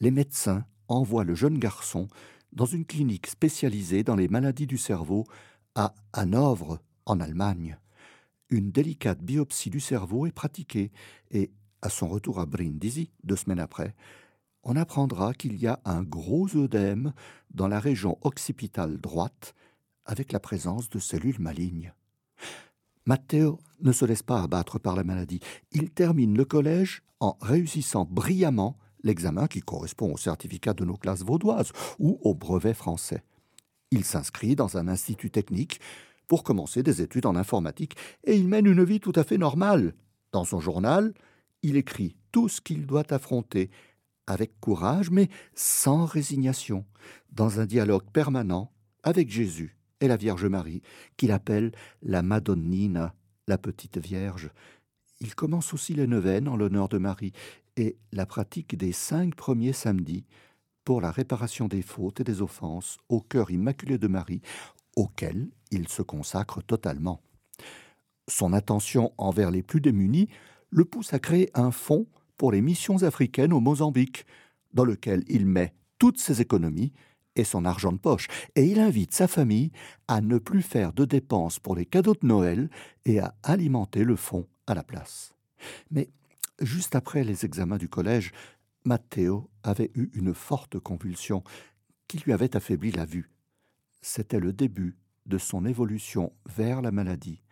les 0.00 0.10
médecins 0.10 0.64
envoient 0.90 1.24
le 1.24 1.34
jeune 1.34 1.58
garçon 1.58 2.08
dans 2.52 2.66
une 2.66 2.84
clinique 2.84 3.26
spécialisée 3.26 4.02
dans 4.02 4.16
les 4.16 4.28
maladies 4.28 4.66
du 4.66 4.78
cerveau 4.78 5.24
à 5.74 5.94
Hanovre, 6.12 6.80
en 7.06 7.20
Allemagne. 7.20 7.78
Une 8.50 8.70
délicate 8.70 9.22
biopsie 9.22 9.70
du 9.70 9.80
cerveau 9.80 10.26
est 10.26 10.32
pratiquée 10.32 10.90
et, 11.30 11.50
à 11.82 11.88
son 11.88 12.08
retour 12.08 12.40
à 12.40 12.46
Brindisi, 12.46 13.10
deux 13.24 13.36
semaines 13.36 13.60
après, 13.60 13.94
on 14.62 14.76
apprendra 14.76 15.32
qu'il 15.32 15.56
y 15.56 15.66
a 15.66 15.80
un 15.84 16.02
gros 16.02 16.54
œdème 16.56 17.12
dans 17.50 17.68
la 17.68 17.80
région 17.80 18.18
occipitale 18.22 18.98
droite 18.98 19.54
avec 20.04 20.32
la 20.32 20.40
présence 20.40 20.88
de 20.90 20.98
cellules 20.98 21.40
malignes. 21.40 21.92
Matteo 23.06 23.58
ne 23.80 23.92
se 23.92 24.04
laisse 24.04 24.22
pas 24.22 24.42
abattre 24.42 24.78
par 24.78 24.94
la 24.94 25.04
maladie. 25.04 25.40
Il 25.72 25.90
termine 25.90 26.36
le 26.36 26.44
collège 26.44 27.02
en 27.20 27.38
réussissant 27.40 28.04
brillamment 28.04 28.76
l'examen 29.02 29.46
qui 29.46 29.60
correspond 29.60 30.12
au 30.12 30.16
certificat 30.16 30.74
de 30.74 30.84
nos 30.84 30.96
classes 30.96 31.24
vaudoises 31.24 31.72
ou 31.98 32.18
au 32.22 32.34
brevet 32.34 32.74
français. 32.74 33.22
Il 33.90 34.04
s'inscrit 34.04 34.54
dans 34.54 34.76
un 34.76 34.88
institut 34.88 35.30
technique 35.30 35.80
pour 36.28 36.44
commencer 36.44 36.82
des 36.82 37.02
études 37.02 37.26
en 37.26 37.34
informatique 37.34 37.96
et 38.24 38.36
il 38.36 38.46
mène 38.46 38.66
une 38.66 38.84
vie 38.84 39.00
tout 39.00 39.12
à 39.16 39.24
fait 39.24 39.38
normale. 39.38 39.94
Dans 40.32 40.44
son 40.44 40.60
journal, 40.60 41.12
il 41.62 41.76
écrit 41.76 42.14
tout 42.30 42.48
ce 42.48 42.60
qu'il 42.60 42.86
doit 42.86 43.12
affronter 43.12 43.70
avec 44.26 44.60
courage 44.60 45.10
mais 45.10 45.28
sans 45.54 46.04
résignation, 46.04 46.84
dans 47.32 47.58
un 47.58 47.66
dialogue 47.66 48.08
permanent 48.12 48.70
avec 49.02 49.28
Jésus 49.28 49.76
et 50.00 50.08
la 50.08 50.16
Vierge 50.16 50.46
Marie, 50.46 50.82
qu'il 51.16 51.32
appelle 51.32 51.72
la 52.02 52.22
Madonnina, 52.22 53.14
la 53.48 53.58
petite 53.58 53.98
Vierge. 53.98 54.50
Il 55.20 55.34
commence 55.34 55.74
aussi 55.74 55.94
les 55.94 56.06
neuvaines 56.06 56.48
en 56.48 56.56
l'honneur 56.56 56.88
de 56.88 56.98
Marie 56.98 57.32
et 57.80 57.96
la 58.12 58.26
pratique 58.26 58.76
des 58.76 58.92
cinq 58.92 59.34
premiers 59.34 59.72
samedis 59.72 60.26
pour 60.84 61.00
la 61.00 61.10
réparation 61.10 61.66
des 61.66 61.80
fautes 61.80 62.20
et 62.20 62.24
des 62.24 62.42
offenses 62.42 62.98
au 63.08 63.22
cœur 63.22 63.50
immaculé 63.50 63.96
de 63.96 64.06
Marie, 64.06 64.42
auquel 64.96 65.48
il 65.70 65.88
se 65.88 66.02
consacre 66.02 66.62
totalement. 66.62 67.22
Son 68.28 68.52
attention 68.52 69.14
envers 69.16 69.50
les 69.50 69.62
plus 69.62 69.80
démunis 69.80 70.28
le 70.68 70.84
pousse 70.84 71.14
à 71.14 71.18
créer 71.18 71.50
un 71.54 71.70
fonds 71.70 72.06
pour 72.36 72.52
les 72.52 72.60
missions 72.60 73.02
africaines 73.02 73.54
au 73.54 73.60
Mozambique, 73.60 74.26
dans 74.74 74.84
lequel 74.84 75.24
il 75.26 75.46
met 75.46 75.72
toutes 75.98 76.18
ses 76.18 76.42
économies 76.42 76.92
et 77.34 77.44
son 77.44 77.64
argent 77.64 77.92
de 77.92 77.98
poche, 77.98 78.28
et 78.56 78.66
il 78.66 78.78
invite 78.78 79.14
sa 79.14 79.26
famille 79.26 79.72
à 80.06 80.20
ne 80.20 80.36
plus 80.36 80.62
faire 80.62 80.92
de 80.92 81.06
dépenses 81.06 81.58
pour 81.58 81.76
les 81.76 81.86
cadeaux 81.86 82.14
de 82.20 82.26
Noël 82.26 82.68
et 83.06 83.20
à 83.20 83.34
alimenter 83.42 84.04
le 84.04 84.16
fonds 84.16 84.46
à 84.66 84.74
la 84.74 84.82
place. 84.82 85.34
Mais 85.90 86.10
juste 86.60 86.94
après 86.94 87.24
les 87.24 87.44
examens 87.44 87.78
du 87.78 87.88
collège, 87.88 88.32
Matteo 88.84 89.50
avait 89.62 89.90
eu 89.94 90.10
une 90.14 90.34
forte 90.34 90.78
convulsion 90.78 91.42
qui 92.08 92.18
lui 92.18 92.32
avait 92.32 92.56
affaibli 92.56 92.90
la 92.90 93.04
vue. 93.04 93.30
C'était 94.00 94.40
le 94.40 94.52
début 94.52 94.96
de 95.26 95.38
son 95.38 95.64
évolution 95.64 96.32
vers 96.46 96.80
la 96.82 96.90
maladie 96.90 97.42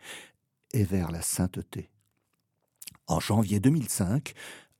et 0.73 0.83
vers 0.83 1.11
la 1.11 1.21
sainteté. 1.21 1.91
En 3.07 3.19
janvier 3.19 3.59
2005, 3.59 4.33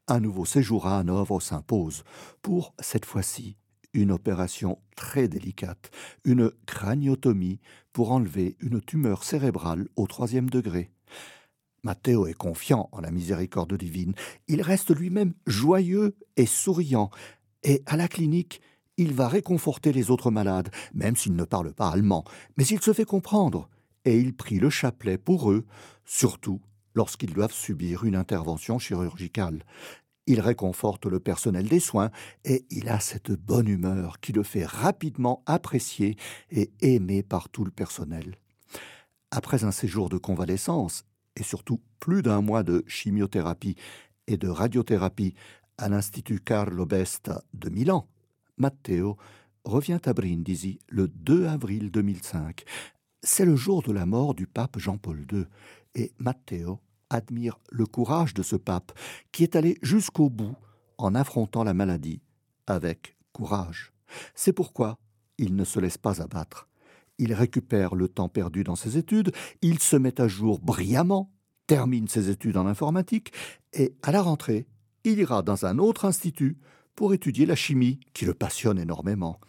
un 0.08 0.20
nouveau 0.20 0.46
séjour 0.46 0.88
à 0.88 1.00
Hanovre 1.00 1.40
s'impose, 1.40 2.04
pour, 2.42 2.74
cette 2.80 3.06
fois-ci, 3.06 3.58
une 3.94 4.12
opération 4.12 4.80
très 4.96 5.28
délicate, 5.28 5.92
une 6.24 6.52
craniotomie 6.66 7.60
pour 7.94 8.12
enlever 8.12 8.56
une 8.60 8.82
tumeur 8.82 9.24
cérébrale 9.24 9.88
au 9.96 10.08
troisième 10.08 10.50
degré. 10.50 10.92
Matteo 11.84 12.28
est 12.28 12.34
confiant 12.34 12.90
en 12.92 13.02
la 13.02 13.12
miséricorde 13.12 13.74
divine. 13.76 14.14
Il 14.48 14.62
reste 14.62 14.96
lui-même 14.96 15.34
joyeux 15.48 16.16
et 16.38 16.46
souriant. 16.46 17.10
Et 17.64 17.84
à 17.86 17.98
la 17.98 18.08
clinique, 18.08 18.62
il 18.98 19.14
va 19.14 19.28
réconforter 19.28 19.94
les 19.94 20.12
autres 20.12 20.32
malades, 20.32 20.70
même 20.94 21.16
s'il 21.16 21.36
ne 21.36 21.46
parle 21.46 21.74
pas 21.74 21.90
allemand. 21.90 22.26
Mais 22.58 22.66
il 22.66 22.82
se 22.82 22.94
fait 22.94 23.06
comprendre. 23.06 23.70
Et 24.06 24.18
il 24.18 24.36
prie 24.36 24.60
le 24.60 24.70
chapelet 24.70 25.18
pour 25.18 25.52
eux, 25.52 25.66
surtout 26.06 26.62
lorsqu'ils 26.96 27.34
doivent 27.34 27.54
subir 27.54 28.04
une 28.04 28.16
intervention 28.16 28.80
chirurgicale. 28.80 29.64
Il 30.26 30.42
réconforte 30.42 31.06
le 31.06 31.20
personnel 31.20 31.68
des 31.68 31.80
soins 31.80 32.12
et 32.46 32.66
il 32.70 32.90
a 32.90 33.00
cette 33.00 33.32
bonne 33.32 33.68
humeur 33.68 34.20
qui 34.20 34.32
le 34.32 34.44
fait 34.44 34.66
rapidement 34.66 35.44
apprécier 35.46 36.18
et 36.52 36.72
aimer 36.82 37.24
par 37.24 37.50
tout 37.50 37.64
le 37.64 37.72
personnel. 37.72 38.36
Après 39.32 39.64
un 39.64 39.72
séjour 39.72 40.10
de 40.10 40.18
convalescence 40.18 41.04
et 41.40 41.44
surtout 41.44 41.82
plus 42.00 42.22
d'un 42.22 42.42
mois 42.42 42.64
de 42.64 42.84
chimiothérapie 42.88 43.76
et 44.28 44.38
de 44.38 44.48
radiothérapie 44.48 45.34
à 45.78 45.90
l'Institut 45.90 46.40
Carlo 46.40 46.86
Besta 46.86 47.42
de 47.54 47.70
Milan, 47.70 48.08
Matteo 48.58 49.18
revient 49.64 50.00
à 50.06 50.14
Brindisi 50.14 50.80
le 50.90 51.08
2 51.08 51.48
avril 51.48 51.92
2005. 51.92 52.64
C'est 53.24 53.46
le 53.46 53.56
jour 53.56 53.82
de 53.82 53.92
la 53.92 54.06
mort 54.06 54.34
du 54.34 54.48
pape 54.48 54.78
Jean-Paul 54.78 55.26
II 55.32 55.46
et 55.96 56.14
Matteo 56.20 56.80
admire 57.10 57.60
le 57.72 57.86
courage 57.86 58.34
de 58.34 58.44
ce 58.44 58.56
pape 58.56 58.92
qui 59.32 59.44
est 59.44 59.56
allé 59.56 59.78
jusqu'au 59.82 60.30
bout 60.30 60.56
en 60.98 61.16
affrontant 61.16 61.64
la 61.64 61.74
maladie 61.74 62.22
avec 62.68 63.16
courage. 63.34 63.94
C'est 64.36 64.54
pourquoi 64.54 65.00
il 65.38 65.56
ne 65.56 65.64
se 65.64 65.80
laisse 65.80 65.98
pas 65.98 66.22
abattre. 66.22 66.69
Il 67.20 67.34
récupère 67.34 67.94
le 67.94 68.08
temps 68.08 68.30
perdu 68.30 68.64
dans 68.64 68.76
ses 68.76 68.98
études, 68.98 69.32
il 69.62 69.80
se 69.80 69.96
met 69.96 70.20
à 70.20 70.28
jour 70.28 70.60
brillamment, 70.60 71.32
termine 71.68 72.08
ses 72.08 72.32
études 72.32 72.58
en 72.58 72.66
informatique, 72.66 73.32
et 73.74 73.94
à 74.02 74.12
la 74.12 74.24
rentrée, 74.24 74.66
il 75.04 75.20
ira 75.20 75.44
dans 75.44 75.66
un 75.66 75.78
autre 75.78 76.06
institut 76.06 76.58
pour 76.96 77.14
étudier 77.14 77.46
la 77.46 77.56
chimie, 77.56 78.00
qui 78.14 78.26
le 78.26 78.34
passionne 78.34 78.80
énormément. 78.80 79.40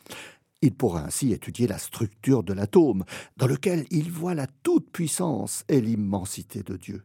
Il 0.61 0.75
pourra 0.75 1.07
ainsi 1.07 1.33
étudier 1.33 1.67
la 1.67 1.79
structure 1.79 2.43
de 2.43 2.53
l'atome, 2.53 3.05
dans 3.39 3.47
lequel 3.47 3.87
il 3.91 4.11
voit 4.11 4.35
la 4.35 4.47
toute-puissance 4.47 5.65
et 5.69 5.81
l'immensité 5.81 6.63
de 6.63 6.77
Dieu 6.77 7.05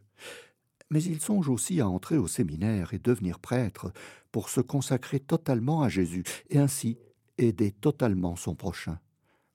mais 0.90 1.02
il 1.02 1.20
songe 1.20 1.48
aussi 1.48 1.80
à 1.80 1.88
entrer 1.88 2.16
au 2.16 2.28
séminaire 2.28 2.94
et 2.94 2.98
devenir 2.98 3.38
prêtre 3.38 3.92
pour 4.32 4.48
se 4.48 4.60
consacrer 4.60 5.20
totalement 5.20 5.82
à 5.82 5.88
Jésus 5.88 6.24
et 6.50 6.58
ainsi 6.58 6.98
aider 7.38 7.72
totalement 7.72 8.36
son 8.36 8.54
prochain. 8.54 8.98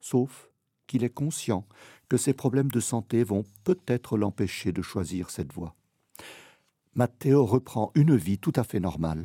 Sauf 0.00 0.50
qu'il 0.92 1.04
est 1.04 1.08
conscient 1.08 1.66
que 2.10 2.18
ses 2.18 2.34
problèmes 2.34 2.70
de 2.70 2.78
santé 2.78 3.24
vont 3.24 3.46
peut-être 3.64 4.18
l'empêcher 4.18 4.72
de 4.72 4.82
choisir 4.82 5.30
cette 5.30 5.50
voie. 5.50 5.74
Matteo 6.94 7.46
reprend 7.46 7.92
une 7.94 8.14
vie 8.14 8.36
tout 8.36 8.52
à 8.56 8.62
fait 8.62 8.78
normale. 8.78 9.24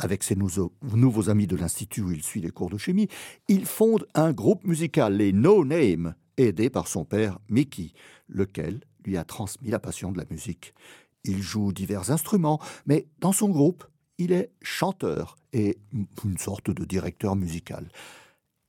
Avec 0.00 0.24
ses 0.24 0.34
nouveaux 0.34 1.30
amis 1.30 1.46
de 1.46 1.54
l'Institut 1.54 2.00
où 2.00 2.10
il 2.10 2.24
suit 2.24 2.40
les 2.40 2.50
cours 2.50 2.68
de 2.68 2.78
chimie, 2.78 3.06
il 3.46 3.64
fonde 3.64 4.08
un 4.16 4.32
groupe 4.32 4.64
musical, 4.64 5.18
les 5.18 5.32
No 5.32 5.64
Name, 5.64 6.16
aidé 6.36 6.68
par 6.68 6.88
son 6.88 7.04
père 7.04 7.38
Mickey, 7.48 7.92
lequel 8.28 8.80
lui 9.04 9.16
a 9.16 9.22
transmis 9.22 9.70
la 9.70 9.78
passion 9.78 10.10
de 10.10 10.18
la 10.18 10.26
musique. 10.28 10.74
Il 11.22 11.40
joue 11.40 11.72
divers 11.72 12.10
instruments, 12.10 12.60
mais 12.86 13.06
dans 13.20 13.30
son 13.30 13.50
groupe, 13.50 13.84
il 14.18 14.32
est 14.32 14.50
chanteur 14.62 15.36
et 15.52 15.78
une 16.24 16.38
sorte 16.38 16.72
de 16.72 16.84
directeur 16.84 17.36
musical. 17.36 17.88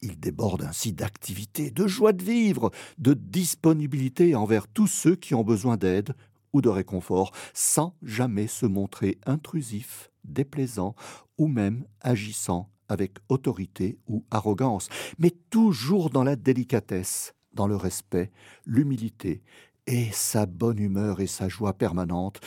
Il 0.05 0.19
déborde 0.19 0.63
ainsi 0.63 0.91
d'activité, 0.91 1.72
de 1.72 1.88
joie 1.88 2.12
de 2.12 2.22
vivre, 2.22 2.72
de 2.98 3.13
disponibilité 3.13 4.36
envers 4.36 4.67
tous 4.67 4.88
ceux 4.88 5.15
qui 5.15 5.33
ont 5.33 5.45
besoin 5.45 5.77
d'aide 5.77 6.13
ou 6.51 6.60
de 6.60 6.67
réconfort, 6.67 7.31
sans 7.53 7.95
jamais 8.03 8.48
se 8.48 8.65
montrer 8.65 9.17
intrusif, 9.25 10.12
déplaisant 10.25 10.93
ou 11.38 11.48
même 11.48 11.86
agissant 12.01 12.69
avec 12.89 13.13
autorité 13.29 13.98
ou 14.05 14.25
arrogance, 14.29 14.89
mais 15.19 15.31
toujours 15.50 16.10
dans 16.10 16.25
la 16.25 16.36
délicatesse, 16.36 17.33
dans 17.53 17.67
le 17.67 17.77
respect, 17.77 18.29
l'humilité 18.65 19.41
et 19.88 20.10
sa 20.12 20.45
bonne 20.45 20.79
humeur 20.79 21.22
et 21.22 21.27
sa 21.27 21.48
joie 21.48 21.72
permanente, 21.72 22.41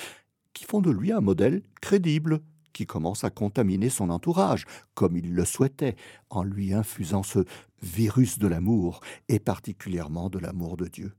qui 0.53 0.65
font 0.65 0.83
de 0.83 0.91
lui 0.91 1.11
un 1.11 1.23
modèle 1.23 1.63
crédible, 1.81 2.43
qui 2.77 2.85
commence 2.85 3.25
à 3.25 3.31
contaminer 3.31 3.89
son 3.89 4.11
entourage, 4.11 4.67
comme 4.93 5.17
il 5.17 5.33
le 5.33 5.47
souhaitait, 5.47 5.97
en 6.29 6.43
lui 6.43 6.75
infusant 6.75 7.23
ce 7.23 7.39
virus 7.81 8.39
de 8.39 8.47
l'amour, 8.47 9.01
et 9.31 9.39
particulièrement 9.39 10.29
de 10.29 10.39
l'amour 10.39 10.77
de 10.77 10.87
Dieu. 10.87 11.15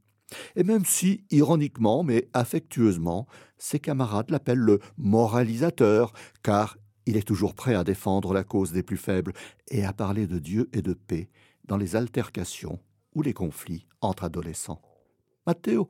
Et 0.56 0.64
même 0.64 0.86
si, 0.86 1.24
ironiquement 1.32 2.04
mais 2.04 2.30
affectueusement, 2.34 3.26
ses 3.58 3.80
camarades 3.80 4.30
l'appellent 4.30 4.60
le 4.60 4.80
moralisateur, 4.98 6.14
car 6.44 6.78
il 7.08 7.18
est 7.18 7.28
toujours 7.28 7.56
prêt 7.56 7.74
à 7.74 7.84
défendre 7.84 8.34
la 8.34 8.44
cause 8.44 8.72
des 8.72 8.84
plus 8.84 8.98
faibles 8.98 9.34
et 9.72 9.84
à 9.84 9.94
parler 9.94 10.28
de 10.28 10.38
Dieu 10.38 10.70
et 10.74 10.84
de 10.84 10.94
paix 10.94 11.28
dans 11.66 11.78
les 11.78 11.96
altercations 11.96 12.78
ou 13.16 13.24
les 13.24 13.34
conflits 13.34 13.88
entre 14.02 14.26
adolescents. 14.26 14.82
Matteo 15.48 15.90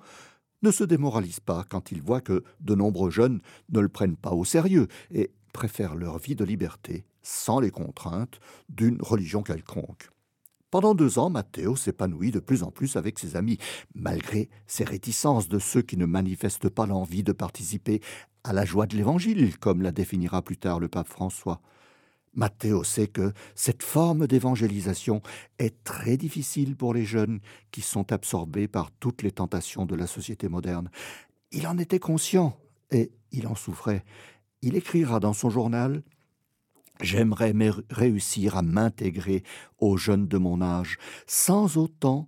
ne 0.62 0.72
se 0.72 0.84
démoralise 0.84 1.40
pas 1.40 1.66
quand 1.70 1.92
il 1.92 2.02
voit 2.02 2.22
que 2.22 2.44
de 2.62 2.76
nombreux 2.76 3.12
jeunes 3.12 3.42
ne 3.70 3.80
le 3.80 3.90
prennent 3.90 4.16
pas 4.16 4.32
au 4.32 4.46
sérieux 4.46 4.88
et 5.12 5.32
préfèrent 5.58 5.96
leur 5.96 6.20
vie 6.20 6.36
de 6.36 6.46
liberté, 6.46 7.04
sans 7.24 7.60
les 7.60 7.72
contraintes 7.72 8.40
d'une 8.70 9.02
religion 9.02 9.42
quelconque. 9.42 10.12
Pendant 10.70 10.94
deux 10.94 11.18
ans, 11.18 11.32
Matteo 11.32 11.76
s'épanouit 11.76 12.30
de 12.30 12.40
plus 12.40 12.62
en 12.62 12.70
plus 12.70 12.96
avec 12.96 13.18
ses 13.18 13.36
amis, 13.36 13.58
malgré 13.96 14.50
ses 14.68 14.84
réticences 14.84 15.50
de 15.50 15.58
ceux 15.58 15.82
qui 15.82 15.98
ne 15.98 16.06
manifestent 16.06 16.70
pas 16.70 16.86
l'envie 16.86 17.24
de 17.24 17.32
participer 17.32 18.02
à 18.44 18.54
la 18.54 18.66
joie 18.66 18.86
de 18.86 18.96
l'Évangile, 18.96 19.58
comme 19.58 19.82
la 19.82 19.92
définira 19.92 20.44
plus 20.44 20.58
tard 20.58 20.80
le 20.80 20.90
pape 20.90 21.08
François. 21.08 21.60
Matteo 22.36 22.84
sait 22.84 23.08
que 23.08 23.34
cette 23.56 23.82
forme 23.82 24.28
d'évangélisation 24.28 25.24
est 25.58 25.84
très 25.84 26.18
difficile 26.18 26.76
pour 26.76 26.94
les 26.94 27.04
jeunes 27.04 27.40
qui 27.72 27.82
sont 27.82 28.12
absorbés 28.12 28.68
par 28.68 28.92
toutes 28.92 29.24
les 29.24 29.32
tentations 29.32 29.88
de 29.88 29.96
la 29.96 30.06
société 30.06 30.50
moderne. 30.50 30.92
Il 31.52 31.66
en 31.66 31.80
était 31.80 31.98
conscient 31.98 32.56
et 32.92 33.10
il 33.32 33.48
en 33.48 33.56
souffrait. 33.56 34.06
Il 34.62 34.76
écrira 34.76 35.20
dans 35.20 35.34
son 35.34 35.50
journal 35.50 36.04
J'aimerais 37.02 37.54
réussir 37.92 38.58
à 38.58 38.64
m'intégrer 38.64 39.44
aux 39.78 39.98
jeunes 39.98 40.28
de 40.28 40.38
mon 40.38 40.62
âge, 40.62 40.98
sans 41.28 41.78
autant 41.78 42.28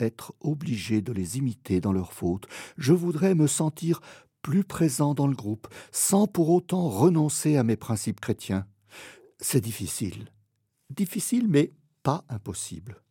être 0.00 0.34
obligé 0.40 1.02
de 1.02 1.12
les 1.12 1.36
imiter 1.36 1.80
dans 1.80 1.92
leurs 1.92 2.12
fautes. 2.12 2.46
Je 2.76 2.92
voudrais 2.92 3.34
me 3.34 3.46
sentir 3.46 4.00
plus 4.40 4.64
présent 4.64 5.14
dans 5.14 5.26
le 5.26 5.34
groupe, 5.34 5.68
sans 5.92 6.26
pour 6.26 6.50
autant 6.50 6.88
renoncer 6.88 7.56
à 7.56 7.64
mes 7.64 7.76
principes 7.76 8.20
chrétiens. 8.20 8.66
C'est 9.40 9.60
difficile. 9.60 10.28
Difficile, 10.90 11.46
mais 11.48 11.72
pas 12.02 12.24
impossible. 12.28 13.02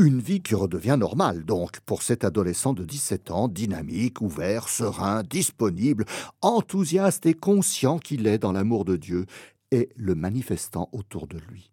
Une 0.00 0.18
vie 0.18 0.42
qui 0.42 0.56
redevient 0.56 0.96
normale, 0.98 1.44
donc, 1.44 1.78
pour 1.86 2.02
cet 2.02 2.24
adolescent 2.24 2.72
de 2.72 2.84
17 2.84 3.30
ans, 3.30 3.46
dynamique, 3.46 4.20
ouvert, 4.20 4.68
serein, 4.68 5.22
disponible, 5.22 6.04
enthousiaste 6.40 7.26
et 7.26 7.34
conscient 7.34 8.00
qu'il 8.00 8.26
est 8.26 8.38
dans 8.38 8.50
l'amour 8.50 8.84
de 8.84 8.96
Dieu 8.96 9.26
et 9.70 9.90
le 9.94 10.16
manifestant 10.16 10.88
autour 10.90 11.28
de 11.28 11.38
lui. 11.38 11.70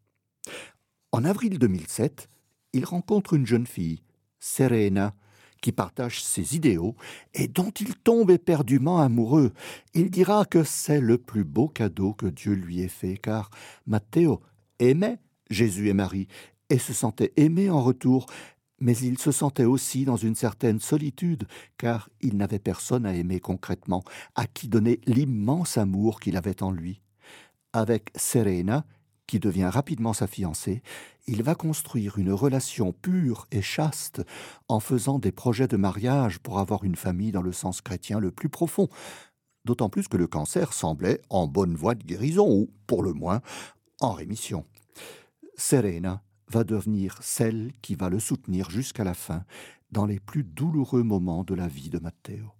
En 1.12 1.26
avril 1.26 1.58
2007, 1.58 2.30
il 2.74 2.86
rencontre 2.86 3.34
une 3.34 3.48
jeune 3.48 3.66
fille, 3.66 4.04
Serena, 4.40 5.16
qui 5.60 5.72
partage 5.72 6.24
ses 6.24 6.56
idéaux 6.56 6.96
et 7.34 7.48
dont 7.48 7.72
il 7.72 7.96
tombe 7.96 8.30
éperdument 8.30 9.00
amoureux. 9.00 9.52
Il 9.96 10.12
dira 10.12 10.46
que 10.46 10.64
c'est 10.64 11.02
le 11.02 11.18
plus 11.18 11.44
beau 11.44 11.68
cadeau 11.70 12.14
que 12.14 12.28
Dieu 12.28 12.54
lui 12.54 12.82
ait 12.82 12.88
fait, 12.88 13.18
car 13.18 13.50
Matteo 13.88 14.42
aimait 14.78 15.18
Jésus 15.50 15.90
et 15.90 15.94
Marie 15.94 16.28
et 16.72 16.80
se 16.80 16.94
sentait 16.94 17.34
aimé 17.36 17.70
en 17.70 17.82
retour, 17.82 18.28
mais 18.80 18.98
il 18.98 19.20
se 19.20 19.32
sentait 19.32 19.66
aussi 19.66 20.06
dans 20.06 20.16
une 20.16 20.36
certaine 20.36 20.80
solitude, 20.80 21.48
car 21.78 22.10
il 22.22 22.38
n'avait 22.38 22.60
personne 22.60 23.06
à 23.06 23.14
aimer 23.14 23.42
concrètement, 23.42 24.04
à 24.36 24.48
qui 24.48 24.70
donner 24.70 25.02
l'immense 25.06 25.78
amour 25.78 26.22
qu'il 26.22 26.38
avait 26.38 26.64
en 26.64 26.72
lui. 26.72 27.02
Avec 27.74 28.10
Serena, 28.16 28.86
qui 29.28 29.40
devient 29.40 29.70
rapidement 29.72 30.14
sa 30.14 30.28
fiancée, 30.28 30.82
il 31.28 31.44
va 31.44 31.56
construire 31.56 32.18
une 32.18 32.32
relation 32.32 32.94
pure 32.94 33.48
et 33.52 33.62
chaste 33.62 34.22
en 34.70 34.80
faisant 34.80 35.20
des 35.20 35.32
projets 35.34 35.68
de 35.68 35.78
mariage 35.78 36.40
pour 36.40 36.58
avoir 36.58 36.86
une 36.86 36.96
famille 36.96 37.34
dans 37.34 37.42
le 37.42 37.52
sens 37.52 37.82
chrétien 37.82 38.20
le 38.20 38.32
plus 38.32 38.50
profond, 38.50 38.88
d'autant 39.66 39.90
plus 39.90 40.08
que 40.08 40.18
le 40.18 40.28
cancer 40.28 40.72
semblait 40.72 41.22
en 41.30 41.48
bonne 41.48 41.76
voie 41.76 41.96
de 41.96 42.04
guérison, 42.04 42.50
ou, 42.50 42.70
pour 42.88 43.04
le 43.04 43.12
moins, 43.12 43.42
en 44.00 44.14
rémission. 44.14 44.66
Serena 45.58 46.24
va 46.52 46.64
devenir 46.66 47.18
celle 47.22 47.72
qui 47.82 47.96
va 47.96 48.10
le 48.10 48.20
soutenir 48.20 48.70
jusqu'à 48.70 49.06
la 49.06 49.14
fin 49.14 49.46
dans 49.92 50.06
les 50.06 50.20
plus 50.20 50.44
douloureux 50.44 51.02
moments 51.02 51.44
de 51.44 51.56
la 51.56 51.68
vie 51.68 51.90
de 51.90 51.98
Matteo. 51.98 52.52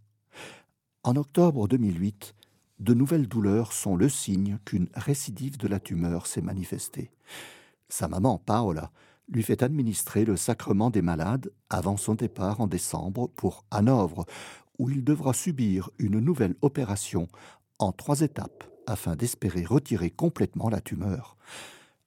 En 1.04 1.16
octobre 1.18 1.68
2008, 1.68 2.34
de 2.80 2.94
nouvelles 2.94 3.28
douleurs 3.28 3.74
sont 3.74 3.98
le 3.98 4.08
signe 4.08 4.60
qu'une 4.66 4.88
récidive 4.96 5.58
de 5.58 5.68
la 5.68 5.80
tumeur 5.80 6.26
s'est 6.26 6.42
manifestée. 6.42 7.12
Sa 7.90 8.08
maman, 8.08 8.38
Paola, 8.38 8.92
lui 9.28 9.44
fait 9.44 9.62
administrer 9.62 10.24
le 10.24 10.38
sacrement 10.38 10.90
des 10.90 11.02
malades 11.02 11.52
avant 11.70 11.98
son 11.98 12.16
départ 12.16 12.62
en 12.62 12.68
décembre 12.68 13.30
pour 13.36 13.66
Hanovre, 13.72 14.26
où 14.80 14.90
il 14.90 15.04
devra 15.04 15.34
subir 15.34 15.90
une 16.00 16.20
nouvelle 16.20 16.56
opération 16.62 17.28
en 17.78 17.92
trois 17.92 18.22
étapes 18.22 18.64
afin 18.88 19.16
d'espérer 19.16 19.66
retirer 19.66 20.10
complètement 20.10 20.70
la 20.70 20.80
tumeur. 20.80 21.36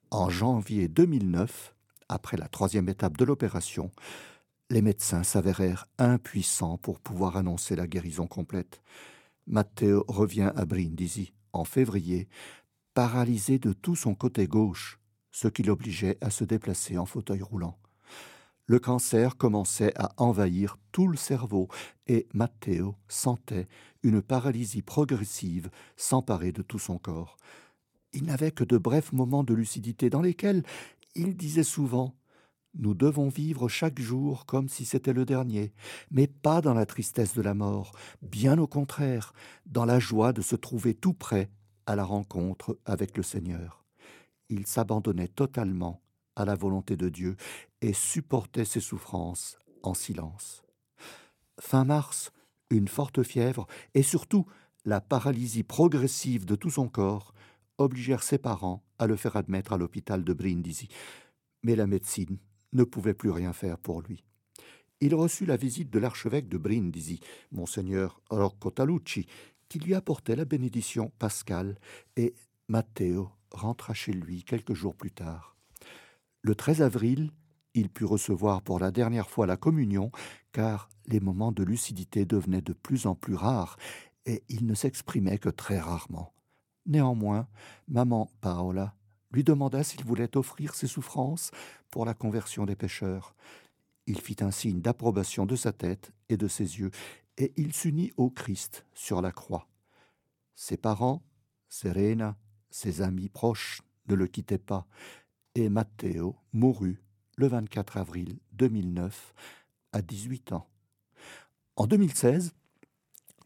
En 0.09 0.29
janvier 0.29 0.87
2009, 0.87 1.74
après 2.09 2.37
la 2.37 2.47
troisième 2.47 2.89
étape 2.89 3.17
de 3.17 3.25
l'opération, 3.25 3.91
les 4.69 4.81
médecins 4.81 5.23
s'avérèrent 5.23 5.87
impuissants 5.97 6.77
pour 6.77 6.99
pouvoir 6.99 7.37
annoncer 7.37 7.75
la 7.75 7.87
guérison 7.87 8.27
complète. 8.27 8.81
Matteo 9.47 10.03
revient 10.07 10.51
à 10.55 10.65
Brindisi 10.65 11.33
en 11.53 11.65
février, 11.65 12.27
paralysé 12.93 13.59
de 13.59 13.73
tout 13.73 13.95
son 13.95 14.15
côté 14.15 14.47
gauche, 14.47 14.99
ce 15.31 15.47
qui 15.47 15.63
l'obligeait 15.63 16.17
à 16.21 16.29
se 16.29 16.43
déplacer 16.43 16.97
en 16.97 17.05
fauteuil 17.05 17.41
roulant. 17.41 17.77
Le 18.67 18.79
cancer 18.79 19.37
commençait 19.37 19.93
à 19.95 20.11
envahir 20.17 20.77
tout 20.91 21.07
le 21.07 21.17
cerveau 21.17 21.67
et 22.07 22.27
Matteo 22.33 22.95
sentait 23.07 23.67
une 24.01 24.21
paralysie 24.21 24.81
progressive 24.81 25.69
s'emparer 25.97 26.51
de 26.51 26.63
tout 26.63 26.79
son 26.79 26.97
corps. 26.97 27.37
Il 28.13 28.23
n'avait 28.23 28.51
que 28.51 28.63
de 28.63 28.77
brefs 28.77 29.11
moments 29.11 29.43
de 29.43 29.53
lucidité 29.53 30.09
dans 30.09 30.21
lesquels 30.21 30.63
il 31.15 31.35
disait 31.35 31.63
souvent 31.63 32.15
nous 32.77 32.93
devons 32.93 33.29
vivre 33.29 33.69
chaque 33.69 34.01
jour 34.01 34.45
comme 34.45 34.67
si 34.67 34.83
c'était 34.83 35.13
le 35.13 35.25
dernier, 35.25 35.73
mais 36.11 36.27
pas 36.27 36.59
dans 36.59 36.73
la 36.73 36.85
tristesse 36.85 37.33
de 37.33 37.41
la 37.41 37.53
mort, 37.53 37.93
bien 38.21 38.57
au 38.57 38.67
contraire, 38.67 39.33
dans 39.65 39.85
la 39.85 39.99
joie 39.99 40.33
de 40.33 40.41
se 40.41 40.57
trouver 40.57 40.93
tout 40.93 41.13
près 41.13 41.49
à 41.85 41.95
la 41.95 42.03
rencontre 42.03 42.77
avec 42.85 43.15
le 43.15 43.23
Seigneur. 43.23 43.85
Il 44.49 44.67
s'abandonnait 44.67 45.29
totalement 45.29 46.01
à 46.35 46.43
la 46.43 46.55
volonté 46.55 46.97
de 46.97 47.07
Dieu 47.07 47.37
et 47.81 47.93
supportait 47.93 48.65
ses 48.65 48.81
souffrances 48.81 49.57
en 49.81 49.93
silence. 49.93 50.63
Fin 51.59 51.85
mars, 51.85 52.31
une 52.69 52.89
forte 52.89 53.23
fièvre 53.23 53.67
et 53.93 54.03
surtout 54.03 54.45
la 54.83 54.99
paralysie 54.99 55.63
progressive 55.63 56.45
de 56.45 56.55
tout 56.55 56.71
son 56.71 56.89
corps 56.89 57.33
obligèrent 57.77 58.23
ses 58.23 58.37
parents 58.37 58.84
à 58.99 59.07
le 59.07 59.15
faire 59.15 59.35
admettre 59.35 59.73
à 59.73 59.77
l'hôpital 59.77 60.23
de 60.23 60.33
Brindisi. 60.33 60.87
Mais 61.63 61.75
la 61.75 61.87
médecine 61.87 62.37
ne 62.73 62.83
pouvait 62.83 63.13
plus 63.13 63.31
rien 63.31 63.53
faire 63.53 63.77
pour 63.77 64.01
lui. 64.01 64.23
Il 65.01 65.13
reçut 65.13 65.45
la 65.45 65.57
visite 65.57 65.89
de 65.89 65.99
l'archevêque 65.99 66.47
de 66.47 66.57
Brindisi, 66.57 67.19
monseigneur 67.51 68.21
Rocco 68.29 68.71
Talucci, 68.71 69.27
qui 69.67 69.79
lui 69.79 69.93
apportait 69.93 70.35
la 70.35 70.45
bénédiction 70.45 71.11
pascale, 71.19 71.77
et 72.15 72.33
Matteo 72.67 73.29
rentra 73.51 73.93
chez 73.93 74.13
lui 74.13 74.43
quelques 74.43 74.73
jours 74.73 74.95
plus 74.95 75.11
tard. 75.11 75.55
Le 76.41 76.55
13 76.55 76.81
avril, 76.81 77.31
il 77.73 77.89
put 77.89 78.05
recevoir 78.05 78.61
pour 78.61 78.79
la 78.79 78.91
dernière 78.91 79.29
fois 79.29 79.47
la 79.47 79.57
communion, 79.57 80.11
car 80.53 80.89
les 81.07 81.19
moments 81.19 81.51
de 81.51 81.63
lucidité 81.63 82.25
devenaient 82.25 82.61
de 82.61 82.73
plus 82.73 83.05
en 83.05 83.15
plus 83.15 83.35
rares, 83.35 83.77
et 84.25 84.43
il 84.49 84.65
ne 84.65 84.73
s'exprimait 84.73 85.39
que 85.39 85.49
très 85.49 85.79
rarement. 85.79 86.33
Néanmoins, 86.85 87.47
maman 87.87 88.29
Paola 88.41 88.95
lui 89.31 89.43
demanda 89.43 89.83
s'il 89.83 90.03
voulait 90.03 90.37
offrir 90.37 90.75
ses 90.75 90.87
souffrances 90.87 91.51
pour 91.89 92.05
la 92.05 92.13
conversion 92.13 92.65
des 92.65 92.75
pécheurs. 92.75 93.35
Il 94.07 94.21
fit 94.21 94.37
un 94.41 94.51
signe 94.51 94.81
d'approbation 94.81 95.45
de 95.45 95.55
sa 95.55 95.73
tête 95.73 96.11
et 96.29 96.37
de 96.37 96.47
ses 96.47 96.79
yeux, 96.79 96.91
et 97.37 97.53
il 97.57 97.73
s'unit 97.73 98.13
au 98.17 98.29
Christ 98.29 98.85
sur 98.93 99.21
la 99.21 99.31
croix. 99.31 99.67
Ses 100.55 100.77
parents, 100.77 101.23
Serena, 101.67 102.37
ses 102.69 103.01
amis 103.01 103.29
proches 103.29 103.81
ne 104.07 104.15
le 104.15 104.27
quittaient 104.27 104.57
pas, 104.57 104.87
et 105.55 105.69
Matteo 105.69 106.35
mourut 106.53 107.01
le 107.35 107.47
24 107.47 107.97
avril 107.97 108.39
2009 108.53 109.33
à 109.91 110.01
18 110.01 110.53
ans. 110.53 110.67
En 111.75 111.87
2016, 111.87 112.53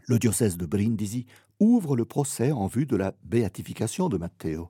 le 0.07 0.19
diocèse 0.19 0.57
de 0.57 0.65
Brindisi 0.65 1.25
ouvre 1.59 1.95
le 1.95 2.05
procès 2.05 2.51
en 2.51 2.67
vue 2.67 2.85
de 2.85 2.95
la 2.95 3.13
béatification 3.23 4.09
de 4.09 4.17
Matteo. 4.17 4.69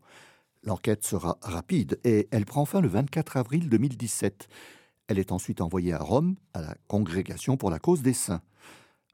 L'enquête 0.63 1.05
sera 1.05 1.37
rapide 1.41 1.99
et 2.03 2.27
elle 2.31 2.45
prend 2.45 2.65
fin 2.65 2.81
le 2.81 2.87
24 2.87 3.37
avril 3.37 3.69
2017. 3.69 4.47
Elle 5.07 5.19
est 5.19 5.31
ensuite 5.31 5.61
envoyée 5.61 5.93
à 5.93 5.99
Rome, 5.99 6.35
à 6.53 6.61
la 6.61 6.75
Congrégation 6.87 7.57
pour 7.57 7.69
la 7.69 7.79
cause 7.79 8.01
des 8.01 8.13
saints. 8.13 8.41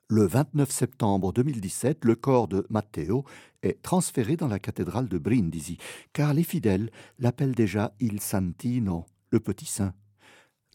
Le 0.07 0.25
29 0.25 0.69
septembre 0.69 1.33
2017, 1.33 2.05
le 2.05 2.15
corps 2.15 2.47
de 2.47 2.65
Matteo 2.69 3.25
est 3.63 3.81
transféré 3.81 4.35
dans 4.35 4.47
la 4.47 4.59
cathédrale 4.59 5.07
de 5.07 5.17
Brindisi, 5.17 5.77
car 6.13 6.33
les 6.33 6.43
fidèles 6.43 6.91
l'appellent 7.17 7.55
déjà 7.55 7.93
Il 7.99 8.21
Santino, 8.21 9.05
le 9.31 9.39
petit 9.39 9.65
saint. 9.65 9.93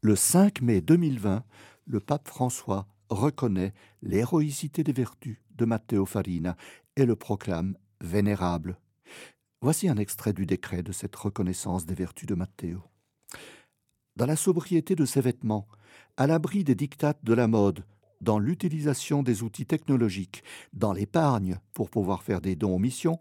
Le 0.03 0.17
5 0.17 0.63
mai 0.63 0.81
2020, 0.81 1.45
le 1.87 2.01
pape 2.01 2.27
François 2.27 2.89
reconnaît 3.09 3.73
l'héroïcité 4.03 4.83
des 4.83 4.93
vertus 4.93 5.39
de 5.57 5.65
Matteo 5.65 6.07
Farina 6.07 6.57
et 6.97 7.07
le 7.07 7.17
proclame 7.17 7.77
vénérable. 8.01 8.79
Voici 9.63 9.89
un 9.89 9.97
extrait 9.97 10.33
du 10.33 10.47
décret 10.47 10.83
de 10.83 10.93
cette 10.93 11.17
reconnaissance 11.17 11.87
des 11.87 11.95
vertus 11.95 12.27
de 12.27 12.35
Matteo. 12.35 12.83
Dans 14.17 14.27
la 14.27 14.37
sobriété 14.37 14.97
de 14.97 15.05
ses 15.05 15.21
vêtements, 15.21 15.69
à 16.17 16.27
l'abri 16.27 16.65
des 16.65 16.75
dictates 16.75 17.25
de 17.25 17.35
la 17.35 17.47
mode, 17.47 17.85
dans 18.21 18.39
l'utilisation 18.39 19.23
des 19.23 19.43
outils 19.43 19.67
technologiques, 19.67 20.43
dans 20.73 20.93
l'épargne 20.93 21.59
pour 21.73 21.91
pouvoir 21.91 22.23
faire 22.23 22.41
des 22.41 22.57
dons 22.57 22.75
aux 22.75 22.79
missions, 22.79 23.21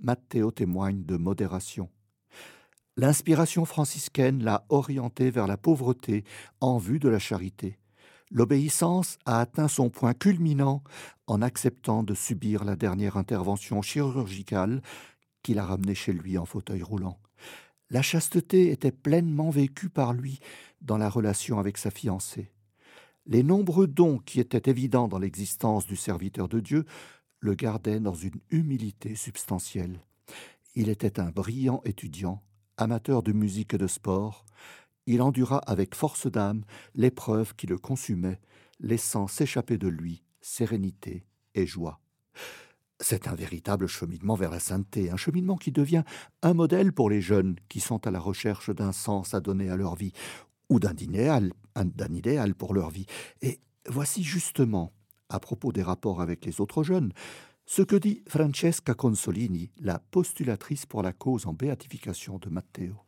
Matteo 0.00 0.50
témoigne 0.50 1.04
de 1.04 1.16
modération. 1.16 1.88
L'inspiration 2.96 3.64
franciscaine 3.64 4.42
l'a 4.42 4.64
orienté 4.68 5.30
vers 5.30 5.46
la 5.46 5.56
pauvreté 5.56 6.24
en 6.60 6.78
vue 6.78 6.98
de 6.98 7.08
la 7.08 7.18
charité. 7.18 7.78
L'obéissance 8.34 9.16
a 9.26 9.38
atteint 9.38 9.68
son 9.68 9.90
point 9.90 10.12
culminant 10.12 10.82
en 11.28 11.40
acceptant 11.40 12.02
de 12.02 12.14
subir 12.14 12.64
la 12.64 12.74
dernière 12.74 13.16
intervention 13.16 13.80
chirurgicale 13.80 14.82
qu'il 15.44 15.60
a 15.60 15.64
ramenée 15.64 15.94
chez 15.94 16.12
lui 16.12 16.36
en 16.36 16.44
fauteuil 16.44 16.82
roulant. 16.82 17.20
La 17.90 18.02
chasteté 18.02 18.72
était 18.72 18.90
pleinement 18.90 19.50
vécue 19.50 19.88
par 19.88 20.12
lui 20.12 20.40
dans 20.80 20.98
la 20.98 21.08
relation 21.08 21.60
avec 21.60 21.78
sa 21.78 21.92
fiancée. 21.92 22.50
Les 23.26 23.44
nombreux 23.44 23.86
dons 23.86 24.18
qui 24.18 24.40
étaient 24.40 24.68
évidents 24.68 25.06
dans 25.06 25.20
l'existence 25.20 25.86
du 25.86 25.94
serviteur 25.94 26.48
de 26.48 26.58
Dieu 26.58 26.86
le 27.38 27.54
gardaient 27.54 28.00
dans 28.00 28.14
une 28.14 28.40
humilité 28.50 29.14
substantielle. 29.14 30.00
Il 30.74 30.88
était 30.88 31.20
un 31.20 31.30
brillant 31.30 31.82
étudiant, 31.84 32.42
amateur 32.78 33.22
de 33.22 33.32
musique 33.32 33.74
et 33.74 33.78
de 33.78 33.86
sport. 33.86 34.44
Il 35.06 35.22
endura 35.22 35.58
avec 35.58 35.94
force 35.94 36.26
d'âme 36.26 36.64
l'épreuve 36.94 37.54
qui 37.54 37.66
le 37.66 37.78
consumait, 37.78 38.40
laissant 38.80 39.26
s'échapper 39.26 39.78
de 39.78 39.88
lui 39.88 40.24
sérénité 40.40 41.24
et 41.54 41.66
joie. 41.66 42.00
C'est 43.00 43.26
un 43.28 43.34
véritable 43.34 43.86
cheminement 43.86 44.34
vers 44.34 44.50
la 44.50 44.60
sainteté, 44.60 45.10
un 45.10 45.16
cheminement 45.16 45.56
qui 45.56 45.72
devient 45.72 46.04
un 46.42 46.54
modèle 46.54 46.92
pour 46.92 47.10
les 47.10 47.20
jeunes 47.20 47.56
qui 47.68 47.80
sont 47.80 48.06
à 48.06 48.10
la 48.10 48.20
recherche 48.20 48.70
d'un 48.70 48.92
sens 48.92 49.34
à 49.34 49.40
donner 49.40 49.68
à 49.68 49.76
leur 49.76 49.96
vie, 49.96 50.12
ou 50.68 50.78
d'un 50.78 50.94
idéal, 50.96 51.52
idéal 52.12 52.54
pour 52.54 52.72
leur 52.72 52.90
vie. 52.90 53.06
Et 53.42 53.60
voici 53.88 54.22
justement, 54.22 54.92
à 55.28 55.40
propos 55.40 55.72
des 55.72 55.82
rapports 55.82 56.20
avec 56.20 56.44
les 56.44 56.60
autres 56.60 56.82
jeunes, 56.82 57.12
ce 57.66 57.82
que 57.82 57.96
dit 57.96 58.22
Francesca 58.28 58.94
Consolini, 58.94 59.70
la 59.80 59.98
postulatrice 59.98 60.86
pour 60.86 61.02
la 61.02 61.12
cause 61.12 61.46
en 61.46 61.52
béatification 61.52 62.38
de 62.38 62.50
Matteo. 62.50 63.03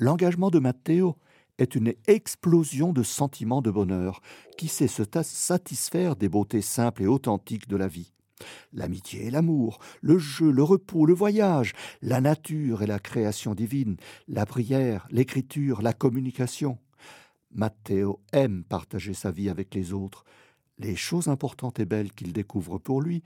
L'engagement 0.00 0.48
de 0.48 0.58
Matteo 0.58 1.18
est 1.58 1.74
une 1.74 1.92
explosion 2.06 2.94
de 2.94 3.02
sentiments 3.02 3.60
de 3.60 3.70
bonheur 3.70 4.22
qui 4.56 4.66
sait 4.66 4.88
se 4.88 5.02
satisfaire 5.22 6.16
des 6.16 6.30
beautés 6.30 6.62
simples 6.62 7.02
et 7.02 7.06
authentiques 7.06 7.68
de 7.68 7.76
la 7.76 7.86
vie. 7.86 8.14
L'amitié 8.72 9.26
et 9.26 9.30
l'amour, 9.30 9.78
le 10.00 10.18
jeu, 10.18 10.50
le 10.50 10.62
repos, 10.62 11.04
le 11.04 11.12
voyage, 11.12 11.74
la 12.00 12.22
nature 12.22 12.82
et 12.82 12.86
la 12.86 12.98
création 12.98 13.54
divine, 13.54 13.98
la 14.26 14.46
prière, 14.46 15.06
l'écriture, 15.10 15.82
la 15.82 15.92
communication. 15.92 16.78
Matteo 17.52 18.22
aime 18.32 18.64
partager 18.64 19.12
sa 19.12 19.30
vie 19.30 19.50
avec 19.50 19.74
les 19.74 19.92
autres. 19.92 20.24
Les 20.78 20.96
choses 20.96 21.28
importantes 21.28 21.78
et 21.78 21.84
belles 21.84 22.12
qu'il 22.12 22.32
découvre 22.32 22.78
pour 22.78 23.02
lui, 23.02 23.22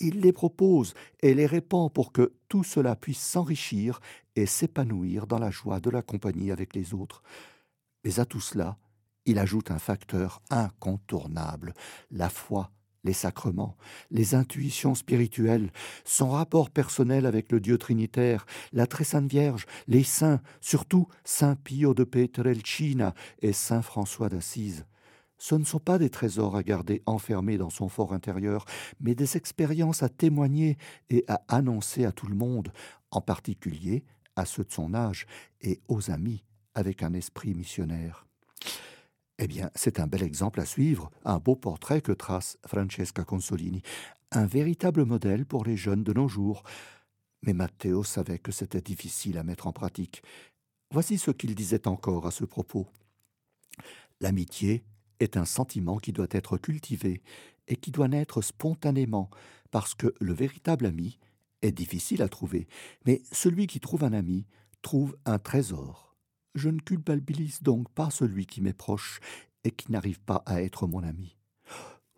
il 0.00 0.20
les 0.20 0.32
propose 0.32 0.94
et 1.20 1.34
les 1.34 1.46
répand 1.46 1.92
pour 1.92 2.12
que 2.12 2.32
tout 2.48 2.64
cela 2.64 2.96
puisse 2.96 3.20
s'enrichir 3.20 4.00
et 4.36 4.46
s'épanouir 4.46 5.26
dans 5.26 5.38
la 5.38 5.50
joie 5.50 5.80
de 5.80 5.90
la 5.90 6.02
compagnie 6.02 6.50
avec 6.50 6.74
les 6.74 6.94
autres. 6.94 7.22
Mais 8.04 8.18
à 8.18 8.24
tout 8.24 8.40
cela, 8.40 8.78
il 9.26 9.38
ajoute 9.38 9.70
un 9.70 9.78
facteur 9.78 10.42
incontournable, 10.50 11.74
la 12.10 12.28
foi 12.28 12.70
les 13.04 13.12
sacrements, 13.12 13.76
les 14.10 14.34
intuitions 14.34 14.94
spirituelles, 14.94 15.70
son 16.04 16.30
rapport 16.30 16.70
personnel 16.70 17.26
avec 17.26 17.52
le 17.52 17.60
Dieu 17.60 17.78
trinitaire, 17.78 18.46
la 18.72 18.86
très 18.86 19.04
sainte 19.04 19.30
Vierge, 19.30 19.66
les 19.88 20.04
saints, 20.04 20.40
surtout 20.60 21.08
Saint 21.24 21.56
Pio 21.56 21.94
de 21.94 22.04
Pietrelcina 22.04 23.14
et 23.40 23.52
Saint 23.52 23.82
François 23.82 24.28
d'Assise. 24.28 24.84
Ce 25.40 25.54
ne 25.54 25.64
sont 25.64 25.80
pas 25.80 25.98
des 25.98 26.10
trésors 26.10 26.54
à 26.54 26.62
garder 26.62 27.02
enfermés 27.06 27.56
dans 27.56 27.70
son 27.70 27.88
fort 27.88 28.12
intérieur, 28.12 28.66
mais 29.00 29.14
des 29.14 29.38
expériences 29.38 30.02
à 30.02 30.10
témoigner 30.10 30.76
et 31.08 31.24
à 31.28 31.42
annoncer 31.48 32.04
à 32.04 32.12
tout 32.12 32.26
le 32.26 32.34
monde, 32.34 32.70
en 33.10 33.22
particulier 33.22 34.04
à 34.36 34.44
ceux 34.44 34.64
de 34.64 34.70
son 34.70 34.92
âge 34.92 35.26
et 35.62 35.80
aux 35.88 36.10
amis 36.10 36.44
avec 36.74 37.02
un 37.02 37.14
esprit 37.14 37.54
missionnaire. 37.54 38.26
Eh 39.38 39.46
bien, 39.46 39.70
c'est 39.74 39.98
un 39.98 40.06
bel 40.06 40.22
exemple 40.22 40.60
à 40.60 40.66
suivre, 40.66 41.10
un 41.24 41.38
beau 41.38 41.56
portrait 41.56 42.02
que 42.02 42.12
trace 42.12 42.58
Francesca 42.66 43.24
Consolini, 43.24 43.80
un 44.32 44.44
véritable 44.44 45.06
modèle 45.06 45.46
pour 45.46 45.64
les 45.64 45.78
jeunes 45.78 46.04
de 46.04 46.12
nos 46.12 46.28
jours. 46.28 46.62
Mais 47.42 47.54
Matteo 47.54 48.04
savait 48.04 48.38
que 48.38 48.52
c'était 48.52 48.82
difficile 48.82 49.38
à 49.38 49.42
mettre 49.42 49.66
en 49.66 49.72
pratique. 49.72 50.22
Voici 50.90 51.16
ce 51.16 51.30
qu'il 51.30 51.54
disait 51.54 51.88
encore 51.88 52.26
à 52.26 52.30
ce 52.30 52.44
propos. 52.44 52.86
L'amitié 54.20 54.84
est 55.20 55.36
un 55.36 55.44
sentiment 55.44 55.98
qui 55.98 56.12
doit 56.12 56.26
être 56.30 56.58
cultivé 56.58 57.22
et 57.68 57.76
qui 57.76 57.90
doit 57.90 58.08
naître 58.08 58.42
spontanément, 58.42 59.30
parce 59.70 59.94
que 59.94 60.14
le 60.20 60.32
véritable 60.32 60.86
ami 60.86 61.18
est 61.62 61.72
difficile 61.72 62.22
à 62.22 62.28
trouver, 62.28 62.66
mais 63.06 63.22
celui 63.30 63.66
qui 63.66 63.80
trouve 63.80 64.04
un 64.04 64.12
ami 64.12 64.46
trouve 64.82 65.16
un 65.26 65.38
trésor. 65.38 66.16
Je 66.54 66.68
ne 66.68 66.80
culpabilise 66.80 67.62
donc 67.62 67.88
pas 67.90 68.10
celui 68.10 68.46
qui 68.46 68.60
m'est 68.60 68.72
proche 68.72 69.20
et 69.62 69.70
qui 69.70 69.92
n'arrive 69.92 70.20
pas 70.20 70.42
à 70.46 70.62
être 70.62 70.86
mon 70.86 71.02
ami. 71.04 71.36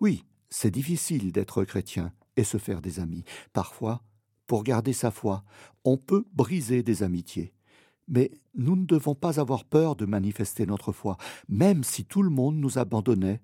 Oui, 0.01 0.25
c'est 0.49 0.71
difficile 0.71 1.33
d'être 1.33 1.65
chrétien 1.65 2.13
et 2.37 2.45
se 2.45 2.57
faire 2.57 2.81
des 2.81 3.01
amis. 3.01 3.25
Parfois, 3.53 4.03
pour 4.47 4.65
garder 4.65 4.93
sa 4.93 5.11
foi, 5.11 5.45
on 5.85 5.97
peut 5.97 6.25
briser 6.33 6.83
des 6.83 7.03
amitiés. 7.03 7.53
Mais 8.09 8.31
nous 8.55 8.77
ne 8.77 8.85
devons 8.85 9.15
pas 9.15 9.41
avoir 9.41 9.65
peur 9.65 9.97
de 9.97 10.07
manifester 10.07 10.67
notre 10.67 10.93
foi. 10.93 11.17
Même 11.49 11.85
si 11.85 12.05
tout 12.05 12.23
le 12.23 12.31
monde 12.31 12.57
nous 12.57 12.79
abandonnait, 12.79 13.41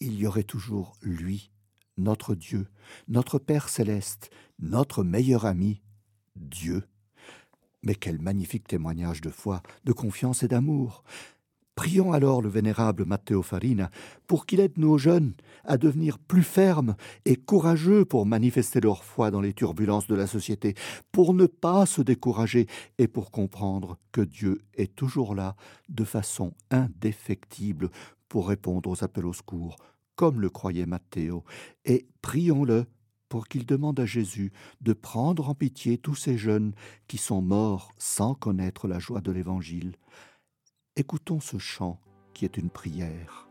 il 0.00 0.18
y 0.18 0.26
aurait 0.26 0.44
toujours 0.44 0.96
lui, 1.02 1.50
notre 1.98 2.34
Dieu, 2.34 2.68
notre 3.08 3.38
Père 3.38 3.68
céleste, 3.68 4.30
notre 4.58 5.04
meilleur 5.04 5.44
ami, 5.44 5.82
Dieu. 6.36 6.84
Mais 7.82 7.94
quel 7.94 8.20
magnifique 8.20 8.68
témoignage 8.68 9.20
de 9.20 9.30
foi, 9.30 9.62
de 9.84 9.92
confiance 9.92 10.42
et 10.42 10.48
d'amour. 10.48 11.04
Prions 11.80 12.12
alors 12.12 12.42
le 12.42 12.50
vénérable 12.50 13.06
Matteo 13.06 13.40
Farina 13.40 13.90
pour 14.26 14.44
qu'il 14.44 14.60
aide 14.60 14.76
nos 14.76 14.98
jeunes 14.98 15.32
à 15.64 15.78
devenir 15.78 16.18
plus 16.18 16.42
fermes 16.42 16.94
et 17.24 17.36
courageux 17.36 18.04
pour 18.04 18.26
manifester 18.26 18.82
leur 18.82 19.02
foi 19.02 19.30
dans 19.30 19.40
les 19.40 19.54
turbulences 19.54 20.06
de 20.06 20.14
la 20.14 20.26
société, 20.26 20.74
pour 21.10 21.32
ne 21.32 21.46
pas 21.46 21.86
se 21.86 22.02
décourager 22.02 22.66
et 22.98 23.08
pour 23.08 23.30
comprendre 23.30 23.96
que 24.12 24.20
Dieu 24.20 24.60
est 24.74 24.94
toujours 24.94 25.34
là 25.34 25.56
de 25.88 26.04
façon 26.04 26.52
indéfectible 26.70 27.88
pour 28.28 28.48
répondre 28.48 28.90
aux 28.90 29.02
appels 29.02 29.24
au 29.24 29.32
secours, 29.32 29.76
comme 30.16 30.38
le 30.38 30.50
croyait 30.50 30.84
Matteo, 30.84 31.44
et 31.86 32.06
prions-le 32.20 32.84
pour 33.30 33.48
qu'il 33.48 33.64
demande 33.64 33.98
à 34.00 34.04
Jésus 34.04 34.52
de 34.82 34.92
prendre 34.92 35.48
en 35.48 35.54
pitié 35.54 35.96
tous 35.96 36.14
ces 36.14 36.36
jeunes 36.36 36.74
qui 37.08 37.16
sont 37.16 37.40
morts 37.40 37.90
sans 37.96 38.34
connaître 38.34 38.86
la 38.86 38.98
joie 38.98 39.22
de 39.22 39.32
l'Évangile. 39.32 39.94
Écoutons 40.96 41.38
ce 41.38 41.56
chant 41.56 42.00
qui 42.34 42.44
est 42.44 42.56
une 42.56 42.68
prière. 42.68 43.49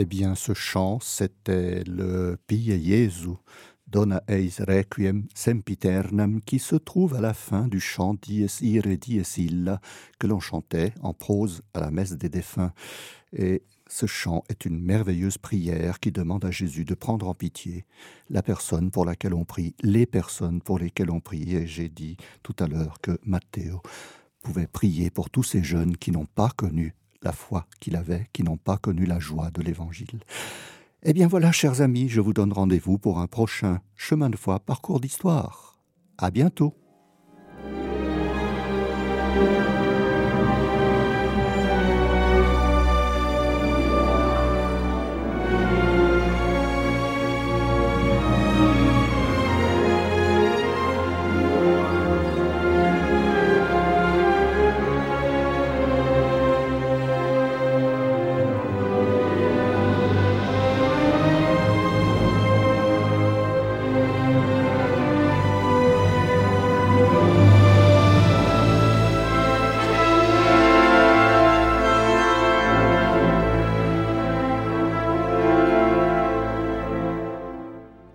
Eh 0.00 0.04
bien, 0.04 0.36
ce 0.36 0.54
chant, 0.54 1.00
c'était 1.00 1.82
le 1.82 2.38
Pie 2.46 2.80
Jesu, 2.80 3.30
Dona 3.88 4.22
eis 4.28 4.60
requiem 4.60 5.26
sempiternam, 5.34 6.40
qui 6.40 6.60
se 6.60 6.76
trouve 6.76 7.16
à 7.16 7.20
la 7.20 7.34
fin 7.34 7.66
du 7.66 7.80
chant 7.80 8.14
Dies 8.14 8.58
ire, 8.60 8.96
dies 8.96 9.24
illa, 9.38 9.80
que 10.20 10.28
l'on 10.28 10.38
chantait 10.38 10.94
en 11.02 11.14
prose 11.14 11.62
à 11.74 11.80
la 11.80 11.90
messe 11.90 12.12
des 12.12 12.28
défunts. 12.28 12.72
Et 13.32 13.64
ce 13.88 14.06
chant 14.06 14.44
est 14.48 14.66
une 14.66 14.78
merveilleuse 14.78 15.38
prière 15.38 15.98
qui 15.98 16.12
demande 16.12 16.44
à 16.44 16.52
Jésus 16.52 16.84
de 16.84 16.94
prendre 16.94 17.26
en 17.26 17.34
pitié 17.34 17.84
la 18.30 18.44
personne 18.44 18.92
pour 18.92 19.04
laquelle 19.04 19.34
on 19.34 19.44
prie, 19.44 19.74
les 19.82 20.06
personnes 20.06 20.62
pour 20.62 20.78
lesquelles 20.78 21.10
on 21.10 21.18
prie. 21.18 21.56
Et 21.56 21.66
j'ai 21.66 21.88
dit 21.88 22.16
tout 22.44 22.54
à 22.60 22.68
l'heure 22.68 23.00
que 23.02 23.18
Matteo 23.24 23.82
pouvait 24.44 24.68
prier 24.68 25.10
pour 25.10 25.28
tous 25.28 25.42
ces 25.42 25.64
jeunes 25.64 25.96
qui 25.96 26.12
n'ont 26.12 26.26
pas 26.26 26.50
connu 26.50 26.94
la 27.22 27.32
foi 27.32 27.66
qu'il 27.80 27.96
avait, 27.96 28.26
qui 28.32 28.42
n'ont 28.42 28.56
pas 28.56 28.76
connu 28.76 29.04
la 29.04 29.18
joie 29.18 29.50
de 29.50 29.62
l'Évangile. 29.62 30.20
Eh 31.02 31.12
bien 31.12 31.28
voilà, 31.28 31.52
chers 31.52 31.80
amis, 31.80 32.08
je 32.08 32.20
vous 32.20 32.32
donne 32.32 32.52
rendez-vous 32.52 32.98
pour 32.98 33.20
un 33.20 33.26
prochain 33.26 33.80
chemin 33.94 34.30
de 34.30 34.36
foi, 34.36 34.58
parcours 34.58 35.00
d'histoire. 35.00 35.78
À 36.18 36.30
bientôt. 36.30 36.74